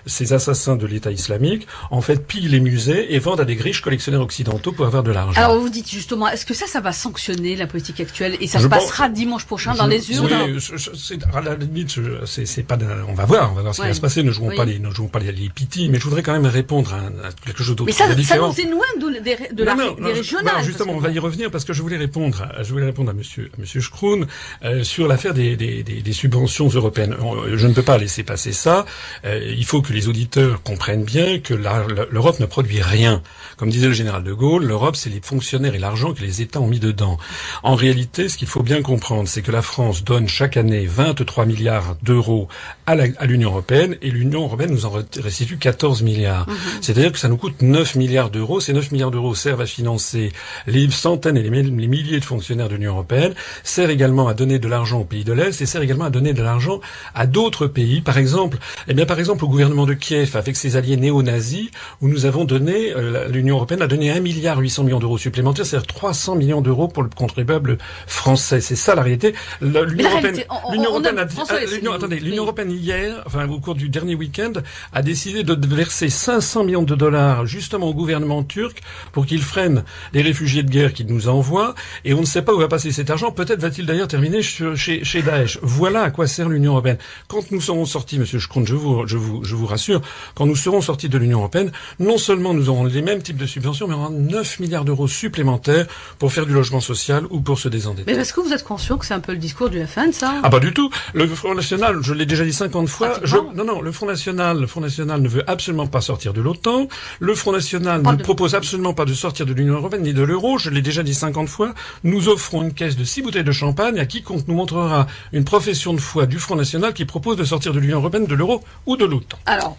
[0.06, 3.82] ces assassins de l'État islamique, en fait, pillent les musées et vendent à des riches
[3.82, 5.42] collectionneurs occidentaux pour avoir de l'argent.
[5.42, 8.60] Alors vous dites justement, est-ce que ça, ça va sanctionner la politique actuelle et ça
[8.60, 11.96] se passera dimanche prochain dans les urnes Oui, à la limite,
[12.26, 12.78] c'est pas.
[13.08, 14.24] On va voir, on va voir ce qui va se passer.
[14.24, 15.50] Ne jouons pas les, ne jouons pas les, les
[15.90, 17.86] mais je voudrais quand même répondre à, quelque chose d'autre.
[17.86, 20.64] Mais ça, ça nous loin de, de, de la, des régionales.
[20.64, 23.14] justement, on va y revenir parce que je voulais répondre, à, je voulais répondre à
[23.14, 24.26] Monsieur, à Monsieur Schroon
[24.64, 27.16] euh, sur l'affaire des, des, des, des, subventions européennes.
[27.54, 28.86] Je ne peux pas laisser passer ça.
[29.26, 33.22] Euh, il faut que les auditeurs comprennent bien que l'Europe ne produit rien.
[33.58, 36.60] Comme disait le général de Gaulle, l'Europe, c'est les fonctionnaires et l'argent que les États
[36.60, 37.18] ont mis dedans.
[37.62, 41.46] En réalité, ce qu'il faut bien comprendre, c'est que la France donne chaque année 23
[41.46, 42.48] milliards d'euros
[42.86, 46.48] à l'Union européenne et l'Union européenne nous en restitue 14 milliards.
[46.48, 46.56] Mhm.
[46.82, 48.60] C'est-à-dire que ça nous coûte 9 milliards d'euros.
[48.60, 50.32] Ces 9 milliards d'euros servent à financer
[50.68, 54.68] les centaines et les milliers de fonctionnaires de l'Union européenne, servent également à donner de
[54.68, 56.82] l'argent aux pays de l'Est et servent également à donner de l'argent
[57.16, 58.02] à d'autres pays.
[58.02, 61.70] Par exemple, eh bien, par exemple, au gouvernement de Kiev, avec ses alliés néo-nazis,
[62.02, 65.66] où nous avons donné, euh, l'Union européenne a donné 1 milliard 800 millions d'euros supplémentaires,
[65.66, 67.78] c'est-à-dire 300 millions d'euros pour le contribuable
[68.08, 68.62] français.
[68.62, 69.34] C'est ça la réalité.
[69.62, 74.54] L'Union européenne, l'Union européenne, attendez, l'Union européenne hier, enfin au cours du dernier week-end,
[74.94, 79.84] a décidé de verser 500 millions de dollars justement au gouvernement turc pour qu'il freine
[80.14, 81.76] les réfugiés de guerre qu'il nous envoie.
[82.06, 83.32] Et on ne sait pas où va passer cet argent.
[83.32, 85.60] Peut-être va-t-il d'ailleurs terminer chez, chez Daesh.
[85.62, 86.98] Voilà à quoi sert l'Union européenne.
[87.28, 90.02] Quand nous serons sortis, Monsieur Schkron, je vous, je vous, je vous rassure,
[90.36, 93.46] quand nous serons sortis de l'Union européenne, non seulement nous aurons les mêmes types de
[93.46, 95.88] subventions, mais on aura 9 milliards d'euros supplémentaires
[96.20, 97.70] pour faire du logement social ou pour se
[98.08, 100.36] Mais est-ce que vous êtes conscient que c'est un peu le discours du FN, ça
[100.44, 100.90] Ah, pas du tout.
[101.14, 103.20] Le Front National, je l'ai déjà dit 50 fois.
[103.24, 106.42] Je, non, non, le Front National, le Front National ne veut absolument pas sortir de
[106.42, 106.88] l'OTAN.
[107.20, 110.58] Le Front National ne propose absolument pas de sortir de l'Union européenne ni de l'euro.
[110.58, 111.74] Je l'ai déjà dit 50 fois.
[112.04, 115.94] Nous offrons une caisse de 6 bouteilles de champagne à quiconque nous montrera une profession
[115.94, 118.98] de foi du Front National qui propose de sortir de l'Union européenne, de l'euro ou
[118.98, 119.38] de l'OTAN.
[119.46, 119.78] Alors,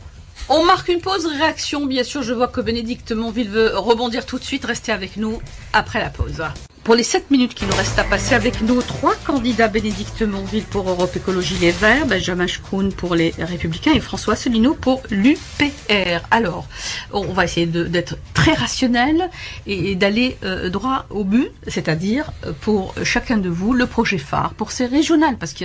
[0.48, 4.38] on marque une pause, réaction bien sûr, je vois que Bénédicte Monville veut rebondir tout
[4.38, 5.40] de suite, restez avec nous
[5.72, 6.42] après la pause.
[6.84, 10.64] Pour les 7 minutes qui nous restent à passer avec nos trois candidats, Bénédicte Monville
[10.64, 16.20] pour Europe Écologie Les Verts, Benjamin Schroun pour les Républicains et François Asselineau pour l'UPR.
[16.30, 16.66] Alors,
[17.10, 19.30] on va essayer d'être très rationnel
[19.66, 24.52] et, d'aller euh, droit au but, c'est-à-dire euh, pour chacun de vous le projet phare
[24.52, 25.64] pour ces régionales, parce que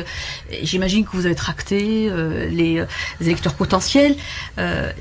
[0.64, 2.86] j'imagine que vous avez tracté euh, les,
[3.20, 4.16] électeurs potentiels,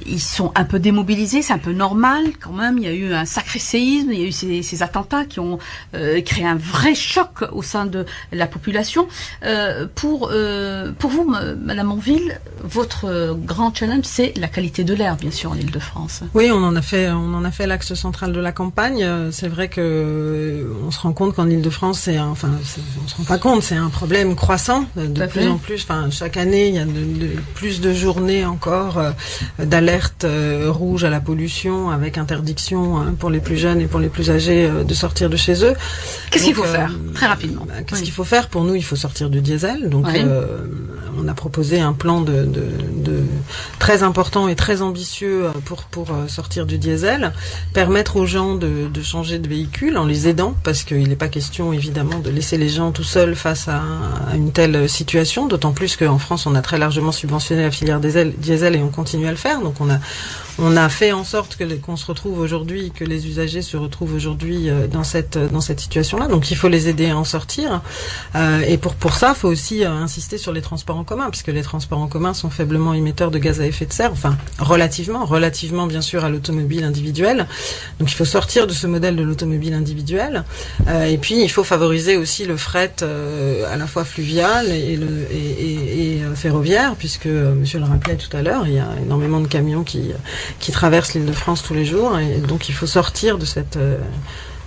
[0.05, 3.13] ils sont un peu démobilisés, c'est un peu normal quand même, il y a eu
[3.15, 5.59] un sacré séisme, il y a eu ces attentats qui ont
[6.09, 9.09] euh, créer un vrai choc au sein de la population.
[9.45, 15.17] Euh, pour, euh, pour vous, Madame Monville, votre grand challenge, c'est la qualité de l'air,
[15.17, 16.23] bien sûr, en Ile-de-France.
[16.35, 19.07] Oui, on en a fait, on en a fait l'axe central de la campagne.
[19.31, 22.51] C'est vrai que on se rend compte qu'en Ile-de-France, c'est, enfin,
[23.05, 25.83] on se rend pas compte, c'est un problème croissant de plus en plus.
[25.83, 29.01] Enfin, chaque année, il y a de, plus de journées encore
[29.59, 30.27] d'alerte
[30.67, 34.31] rouge à la pollution, avec interdiction hein, pour les plus jeunes et pour les plus
[34.31, 35.75] âgés de sortir de chez eux.
[36.31, 37.65] Qu'est-ce qu'il faut faire Très rapidement.
[37.67, 39.89] Bah, qu'est-ce qu'il faut faire Pour nous, il faut sortir du diesel.
[39.89, 40.59] Donc, euh,
[41.21, 43.23] on a proposé un plan de, de,
[43.79, 47.33] très important et très ambitieux pour pour sortir du diesel,
[47.73, 51.29] permettre aux gens de, de changer de véhicule en les aidant, parce qu'il n'est pas
[51.29, 53.83] question évidemment de laisser les gens tout seuls face à,
[54.31, 58.01] à une telle situation, d'autant plus qu'en France on a très largement subventionné la filière
[58.01, 59.99] diesel, diesel et on continue à le faire, donc on a
[60.59, 64.15] on a fait en sorte que qu'on se retrouve aujourd'hui, que les usagers se retrouvent
[64.15, 66.27] aujourd'hui euh, dans cette dans cette situation-là.
[66.27, 67.81] Donc il faut les aider à en sortir.
[68.35, 71.31] Euh, et pour pour ça, il faut aussi euh, insister sur les transports en commun,
[71.31, 74.13] puisque les transports en commun sont faiblement émetteurs de gaz à effet de serre.
[74.13, 77.47] Enfin, relativement, relativement bien sûr à l'automobile individuelle.
[78.01, 80.45] Donc il faut sortir de ce modèle de l'automobile individuelle.
[80.89, 86.08] et puis il faut favoriser aussi le fret à la fois fluvial et, le, et
[86.35, 90.13] ferroviaire, puisque Monsieur le rappelait tout à l'heure, il y a énormément de camions qui
[90.59, 92.19] qui traversent l'île de France tous les jours.
[92.19, 93.99] Et donc il faut sortir de cette euh,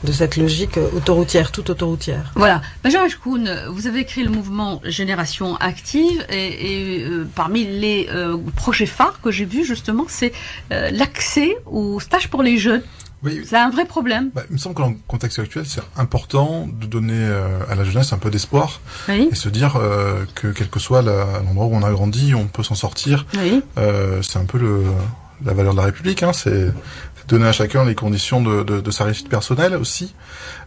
[0.03, 2.31] de cette logique autoroutière, toute autoroutière.
[2.35, 2.63] Voilà.
[2.83, 8.87] Benjamin Kuhn, vous avez écrit le mouvement Génération Active et, euh, parmi les euh, projets
[8.87, 10.33] phares que j'ai vus justement, c'est
[10.71, 12.81] l'accès au stage pour les jeunes.
[13.23, 13.41] Oui.
[13.45, 14.31] C'est un vrai problème.
[14.33, 17.23] Bah, il me semble que dans le contexte actuel, c'est important de donner
[17.69, 19.79] à la jeunesse un peu d'espoir et se dire
[20.35, 23.25] que quel que soit l'endroit où on a grandi, on peut s'en sortir.
[23.37, 23.61] Oui.
[24.21, 24.83] c'est un peu le,
[25.45, 26.71] la valeur de la République, hein, c'est
[27.31, 30.13] donner à chacun les conditions de, de, de sa réussite personnelle aussi.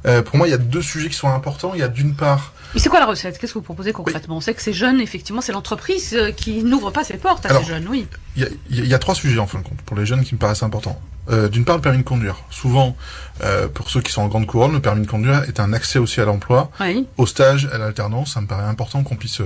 [0.07, 1.73] Euh, pour moi, il y a deux sujets qui sont importants.
[1.75, 2.53] Il y a d'une part...
[2.75, 3.39] Mais c'est quoi la recette?
[3.39, 4.37] Qu'est-ce que vous proposez concrètement?
[4.37, 7.61] On sait que ces jeunes, effectivement, c'est l'entreprise euh, qui n'ouvre pas ses portes à
[7.61, 8.07] ces jeunes, oui.
[8.37, 10.25] Il y, a, il y a trois sujets, en fin de compte, pour les jeunes
[10.25, 11.01] qui me paraissent importants.
[11.31, 12.37] Euh, d'une part, le permis de conduire.
[12.51, 12.97] Souvent,
[13.43, 15.99] euh, pour ceux qui sont en grande couronne, le permis de conduire est un accès
[15.99, 17.07] aussi à l'emploi, oui.
[17.17, 18.35] au stage, à l'alternance.
[18.35, 19.41] Ça me paraît important qu'on puisse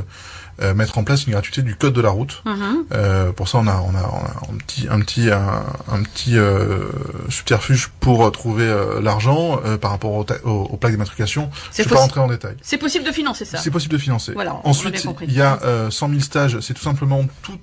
[0.61, 2.43] euh, mettre en place une gratuité du code de la route.
[2.45, 2.85] Mhm.
[2.93, 6.37] Euh, pour ça, on a, on a, on a un petit, un petit, un, petit
[6.37, 6.89] euh,
[7.29, 8.69] subterfuge pour trouver
[9.01, 11.51] l'argent par rapport au, au, aux plaques d'immatriculation.
[11.73, 12.57] Je ne vais pas rentrer en détail.
[12.63, 13.59] C'est possible de financer ça.
[13.59, 14.33] C'est possible de financer.
[14.33, 15.59] Voilà, Ensuite, il y a
[15.91, 16.61] 100 000 stages.
[16.61, 17.59] C'est tout simplement tout,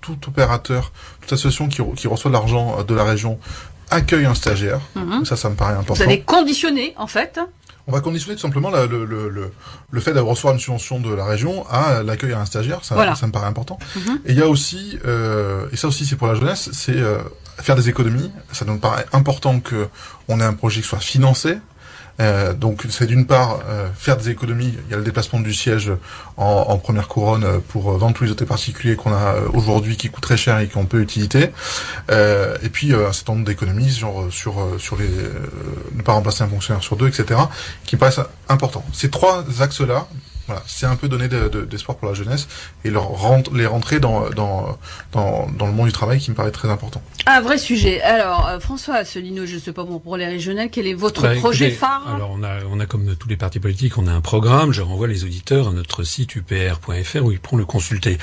[0.00, 3.38] tout opérateur, toute association qui, qui reçoit de l'argent de la région
[3.90, 4.80] accueille un stagiaire.
[4.94, 5.24] Mhm.
[5.24, 5.94] Ça, ça me paraît important.
[5.94, 7.40] Vous allez conditionner, en fait,
[7.86, 9.52] on va conditionner tout simplement le, le, le,
[9.90, 13.14] le, fait d'avoir recevoir une subvention de la région à l'accueil à un stagiaire, ça,
[13.14, 13.78] ça me paraît important.
[13.96, 14.20] Mhm.
[14.24, 17.18] Et il y a aussi, euh, et ça aussi c'est pour la jeunesse, c'est euh,
[17.60, 18.30] faire des économies.
[18.52, 19.88] Ça nous paraît important que
[20.28, 21.58] on ait un projet qui soit financé,
[22.20, 24.74] euh, donc c'est d'une part euh, faire des économies.
[24.86, 25.90] Il y a le déplacement du siège
[26.36, 30.10] en, en première couronne euh, pour vendre tous les hôtels particuliers qu'on a aujourd'hui qui
[30.10, 31.50] coûtent très cher et qui ont peu d'utilité.
[32.10, 35.08] et puis un certain nombre d'économies genre sur sur les
[35.94, 37.40] ne pas remplacer un fonctionnaire sur deux, etc.
[37.84, 38.84] qui me paraissent importants.
[38.92, 40.06] Ces trois axes-là,
[40.46, 42.48] voilà, c'est un peu donner d'espoir de, pour la jeunesse
[42.84, 43.10] et leur
[43.54, 44.78] les rentrer dans, dans,
[45.12, 47.02] dans, dans, le monde du travail qui me paraît très important.
[47.26, 48.02] Un vrai sujet.
[48.02, 51.22] Alors, euh, François Asselineau, je ne sais pas bon, pour les régionales, quel est votre
[51.22, 52.02] bah, projet phare?
[52.14, 54.72] Alors, on a, on a comme tous les partis politiques, on a un programme.
[54.72, 58.18] Je renvoie les auditeurs à notre site upr.fr où ils pourront le consulter.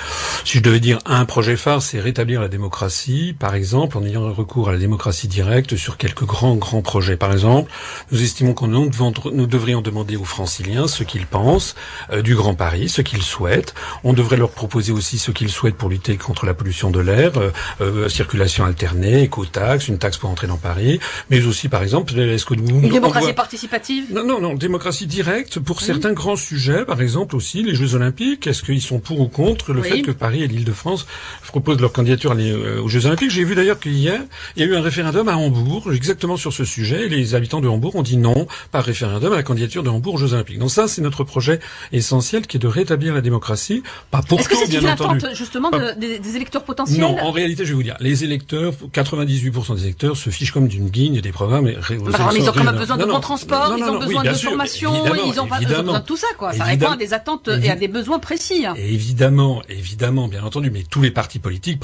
[0.45, 4.31] Si je devais dire un projet phare, c'est rétablir la démocratie, par exemple, en ayant
[4.31, 7.17] recours à la démocratie directe sur quelques grands, grands projets.
[7.17, 7.71] Par exemple,
[8.11, 8.89] nous estimons qu'on nous,
[9.33, 11.75] nous devrions demander aux franciliens ce qu'ils pensent
[12.23, 13.73] du Grand Paris, ce qu'ils souhaitent.
[14.03, 17.37] On devrait leur proposer aussi ce qu'ils souhaitent pour lutter contre la pollution de l'air,
[17.37, 17.51] euh,
[17.81, 20.99] euh, circulation alternée, éco-taxe, une taxe pour entrer dans Paris,
[21.29, 22.81] mais aussi, par exemple, est-ce que nous...
[22.81, 24.05] Une démocratie participative?
[24.11, 28.47] Non, non, non, démocratie directe pour certains grands sujets, par exemple aussi les Jeux Olympiques.
[28.47, 31.05] Est-ce qu'ils sont pour ou contre le fait que Paris et l'Île-de-France
[31.47, 32.35] proposent leur candidature
[32.83, 33.31] aux Jeux Olympiques?
[33.31, 34.21] J'ai vu d'ailleurs qu'hier,
[34.55, 37.61] il y a eu un référendum à Hambourg, exactement sur ce sujet, et les habitants
[37.61, 40.59] de Hambourg ont dit non, par référendum, à la candidature de Hambourg aux Jeux Olympiques.
[40.59, 41.59] Donc ça, c'est notre projet
[42.01, 43.83] essentiel qui est de rétablir la démocratie.
[44.09, 47.69] Pas pour Est-ce que c'est une attente justement des, électeurs potentiels Non, en réalité, je
[47.69, 51.65] vais vous dire, les électeurs, 98% des électeurs se fichent comme d'une guigne des programmes.
[51.65, 54.91] mais ils ont quand même besoin de bon transport, ils ont besoin de formation,
[55.25, 56.53] ils ont besoin de tout ça, quoi.
[56.53, 58.65] Ça répond à des attentes et à des besoins précis.
[58.65, 58.73] Hein.
[58.77, 61.79] Évidemment, évidemment, bien entendu, mais tous les partis politiques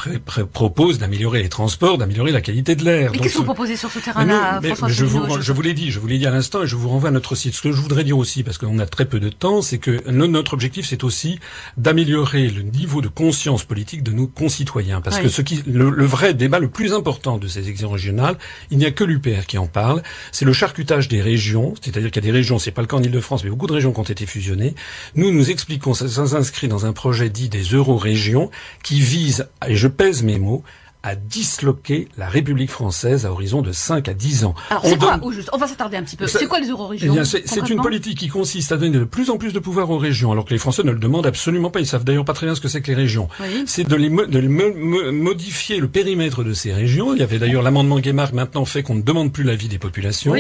[0.51, 3.11] proposent d'améliorer les transports, d'améliorer la qualité de l'air.
[3.11, 5.91] Mais qu'est-ce que vous proposez sur ce terrain-là, François je vous, je vous l'ai dit,
[5.91, 7.53] je vous l'ai dit à l'instant, et je vous renvoie à notre site.
[7.53, 10.06] Ce que je voudrais dire aussi, parce qu'on a très peu de temps, c'est que
[10.11, 11.39] notre objectif, c'est aussi
[11.77, 15.01] d'améliorer le niveau de conscience politique de nos concitoyens.
[15.01, 18.37] Parce que ce qui, le, vrai débat le plus important de ces élections régionales,
[18.71, 20.01] il n'y a que l'UPR qui en parle,
[20.31, 22.97] c'est le charcutage des régions, c'est-à-dire qu'il y a des régions, c'est pas le cas
[22.97, 24.75] en Ile-de-France, mais beaucoup de régions qui ont été fusionnées.
[25.15, 28.49] Nous, nous expliquons, ça s'inscrit dans un projet dit des euro-régions,
[28.83, 30.63] qui vise, et je pèse mes mots,
[31.07, 34.55] à disloquer la République française à horizon de 5 à 10 ans.
[34.69, 36.27] Alors, c'est quoi, juste, on va s'attarder un petit peu.
[36.27, 39.37] C'est quoi les eurorégions eh C'est une politique qui consiste à donner de plus en
[39.37, 41.79] plus de pouvoir aux régions, alors que les Français ne le demandent absolument pas.
[41.79, 43.29] Ils savent d'ailleurs pas très bien ce que c'est que les régions.
[43.65, 47.13] C'est de les, de les modifier le périmètre de ces régions.
[47.13, 50.35] Il y avait d'ailleurs l'amendement Guémarc maintenant fait qu'on ne demande plus l'avis des populations.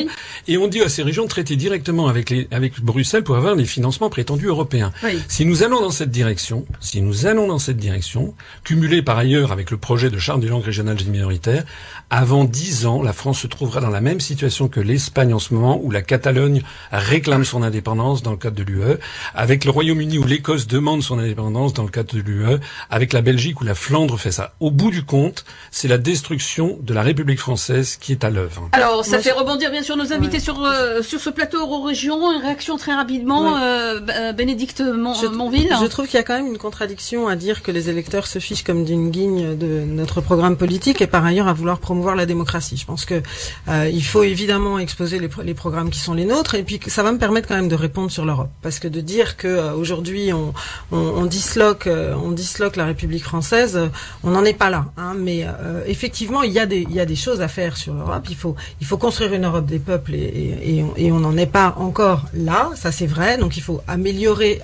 [0.49, 3.55] Et on dit à ces régions de traiter directement avec, les, avec Bruxelles pour avoir
[3.55, 4.91] les financements prétendus européens.
[5.29, 8.33] Si nous allons dans cette direction, si nous allons dans cette direction,
[8.65, 11.63] cumulé par ailleurs avec le projet de charte des langues régionales et minoritaires,
[12.09, 15.53] avant dix ans, la France se trouvera dans la même situation que l'Espagne en ce
[15.53, 18.97] moment, où la Catalogne réclame son indépendance dans le cadre de l'UE,
[19.35, 22.57] avec le Royaume-Uni où l'Écosse demande son indépendance dans le cadre de l'UE,
[22.89, 24.53] avec la Belgique où la Flandre fait ça.
[24.59, 28.69] Au bout du compte, c'est la destruction de la République française qui est à l'œuvre.
[28.71, 32.31] Alors, ça fait rebondir bien sûr nos invités sur euh, sur ce plateau Euro-Région.
[32.33, 35.75] Une réaction très rapidement, euh, euh, Bénédicte Monville.
[35.79, 38.39] Je trouve qu'il y a quand même une contradiction à dire que les électeurs se
[38.39, 42.25] fichent comme d'une guigne de notre programme politique et par ailleurs à vouloir promouvoir la
[42.25, 42.77] démocratie.
[42.77, 43.21] Je pense que
[43.67, 47.17] il faut évidemment exposer les, programmes qui sont les nôtres et puis ça va me
[47.17, 51.89] permettre quand même de répondre sur l'Europe parce que de dire que aujourd'hui on, disloque
[51.89, 53.79] on disloque la République française,
[54.23, 54.85] on n'en est pas là.
[54.97, 55.45] Hein, mais
[55.85, 58.27] effectivement, il y a des choses à faire sur l'Europe.
[58.29, 62.91] Il faut construire une Europe des peuples et, on n'en est pas encore là, ça
[62.91, 63.37] c'est vrai.
[63.37, 64.59] Donc il faut améliorer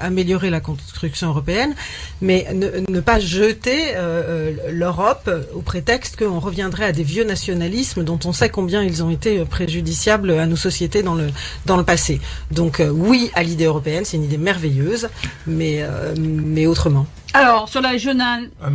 [0.49, 1.76] la construction européenne,
[2.21, 5.30] mais ne, pas jeter euh, euh, l'Europe
[5.64, 10.32] prétexte qu'on reviendrait à des vieux nationalismes dont on sait combien ils ont été préjudiciables
[10.32, 11.30] à nos sociétés dans le
[11.66, 12.22] dans le passé.
[12.51, 15.09] Donc euh, oui à l'idée européenne, c'est une idée merveilleuse,
[15.47, 15.84] mais
[16.18, 17.07] mais autrement.
[17.34, 18.68] Alors, sur la régionale, ah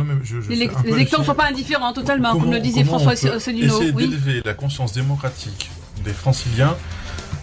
[0.49, 3.65] les, électeurs ne sont pas indifférents totalement, comme le disait François Céline.
[3.65, 5.71] Essayer d'élever la conscience démocratique
[6.03, 6.75] des franciliens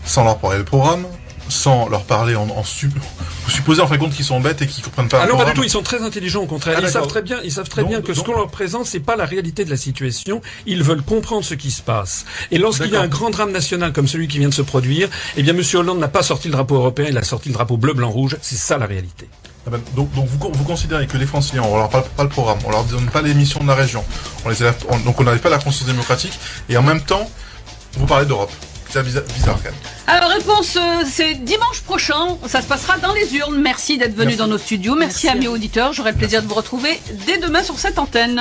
[0.05, 1.07] sans leur parler le programme,
[1.49, 4.67] sans leur parler en, en vous supposez en fin de compte qu'ils sont bêtes et
[4.67, 5.23] qu'ils comprennent pas.
[5.23, 5.63] Ah non, pas du tout.
[5.63, 6.77] Ils sont très intelligents au contraire.
[6.79, 7.39] Ah, ils savent très bien.
[7.45, 9.77] Ils savent très bien que ce qu'on leur présente, c'est pas la réalité de la
[9.77, 10.41] situation.
[10.67, 12.25] Ils veulent comprendre ce qui se passe.
[12.51, 15.09] Et lorsqu'il y a un grand drame national comme celui qui vient de se produire,
[15.37, 17.07] eh bien, Monsieur Hollande n'a pas sorti le drapeau européen.
[17.09, 18.37] Il a sorti le drapeau bleu, blanc, rouge.
[18.43, 19.29] C'est ça la réalité.
[19.67, 22.29] Ah ben, donc, donc vous, vous, considérez que les Franciliens, on leur parle pas le
[22.29, 24.05] programme, on leur donne pas les missions de la région,
[24.45, 24.57] on les
[25.05, 26.39] donc on n'arrive pas la conscience démocratique,
[26.69, 27.29] et en même temps,
[27.95, 28.53] vous parlez d'Europe.
[28.97, 29.81] C'est bizarre, bizarre quand même.
[30.07, 33.61] Alors réponse, euh, c'est dimanche prochain, ça se passera dans les urnes.
[33.61, 36.55] Merci d'être venu dans nos studios, merci, à mes auditeurs, j'aurai le plaisir de vous
[36.55, 38.41] retrouver dès demain sur cette antenne.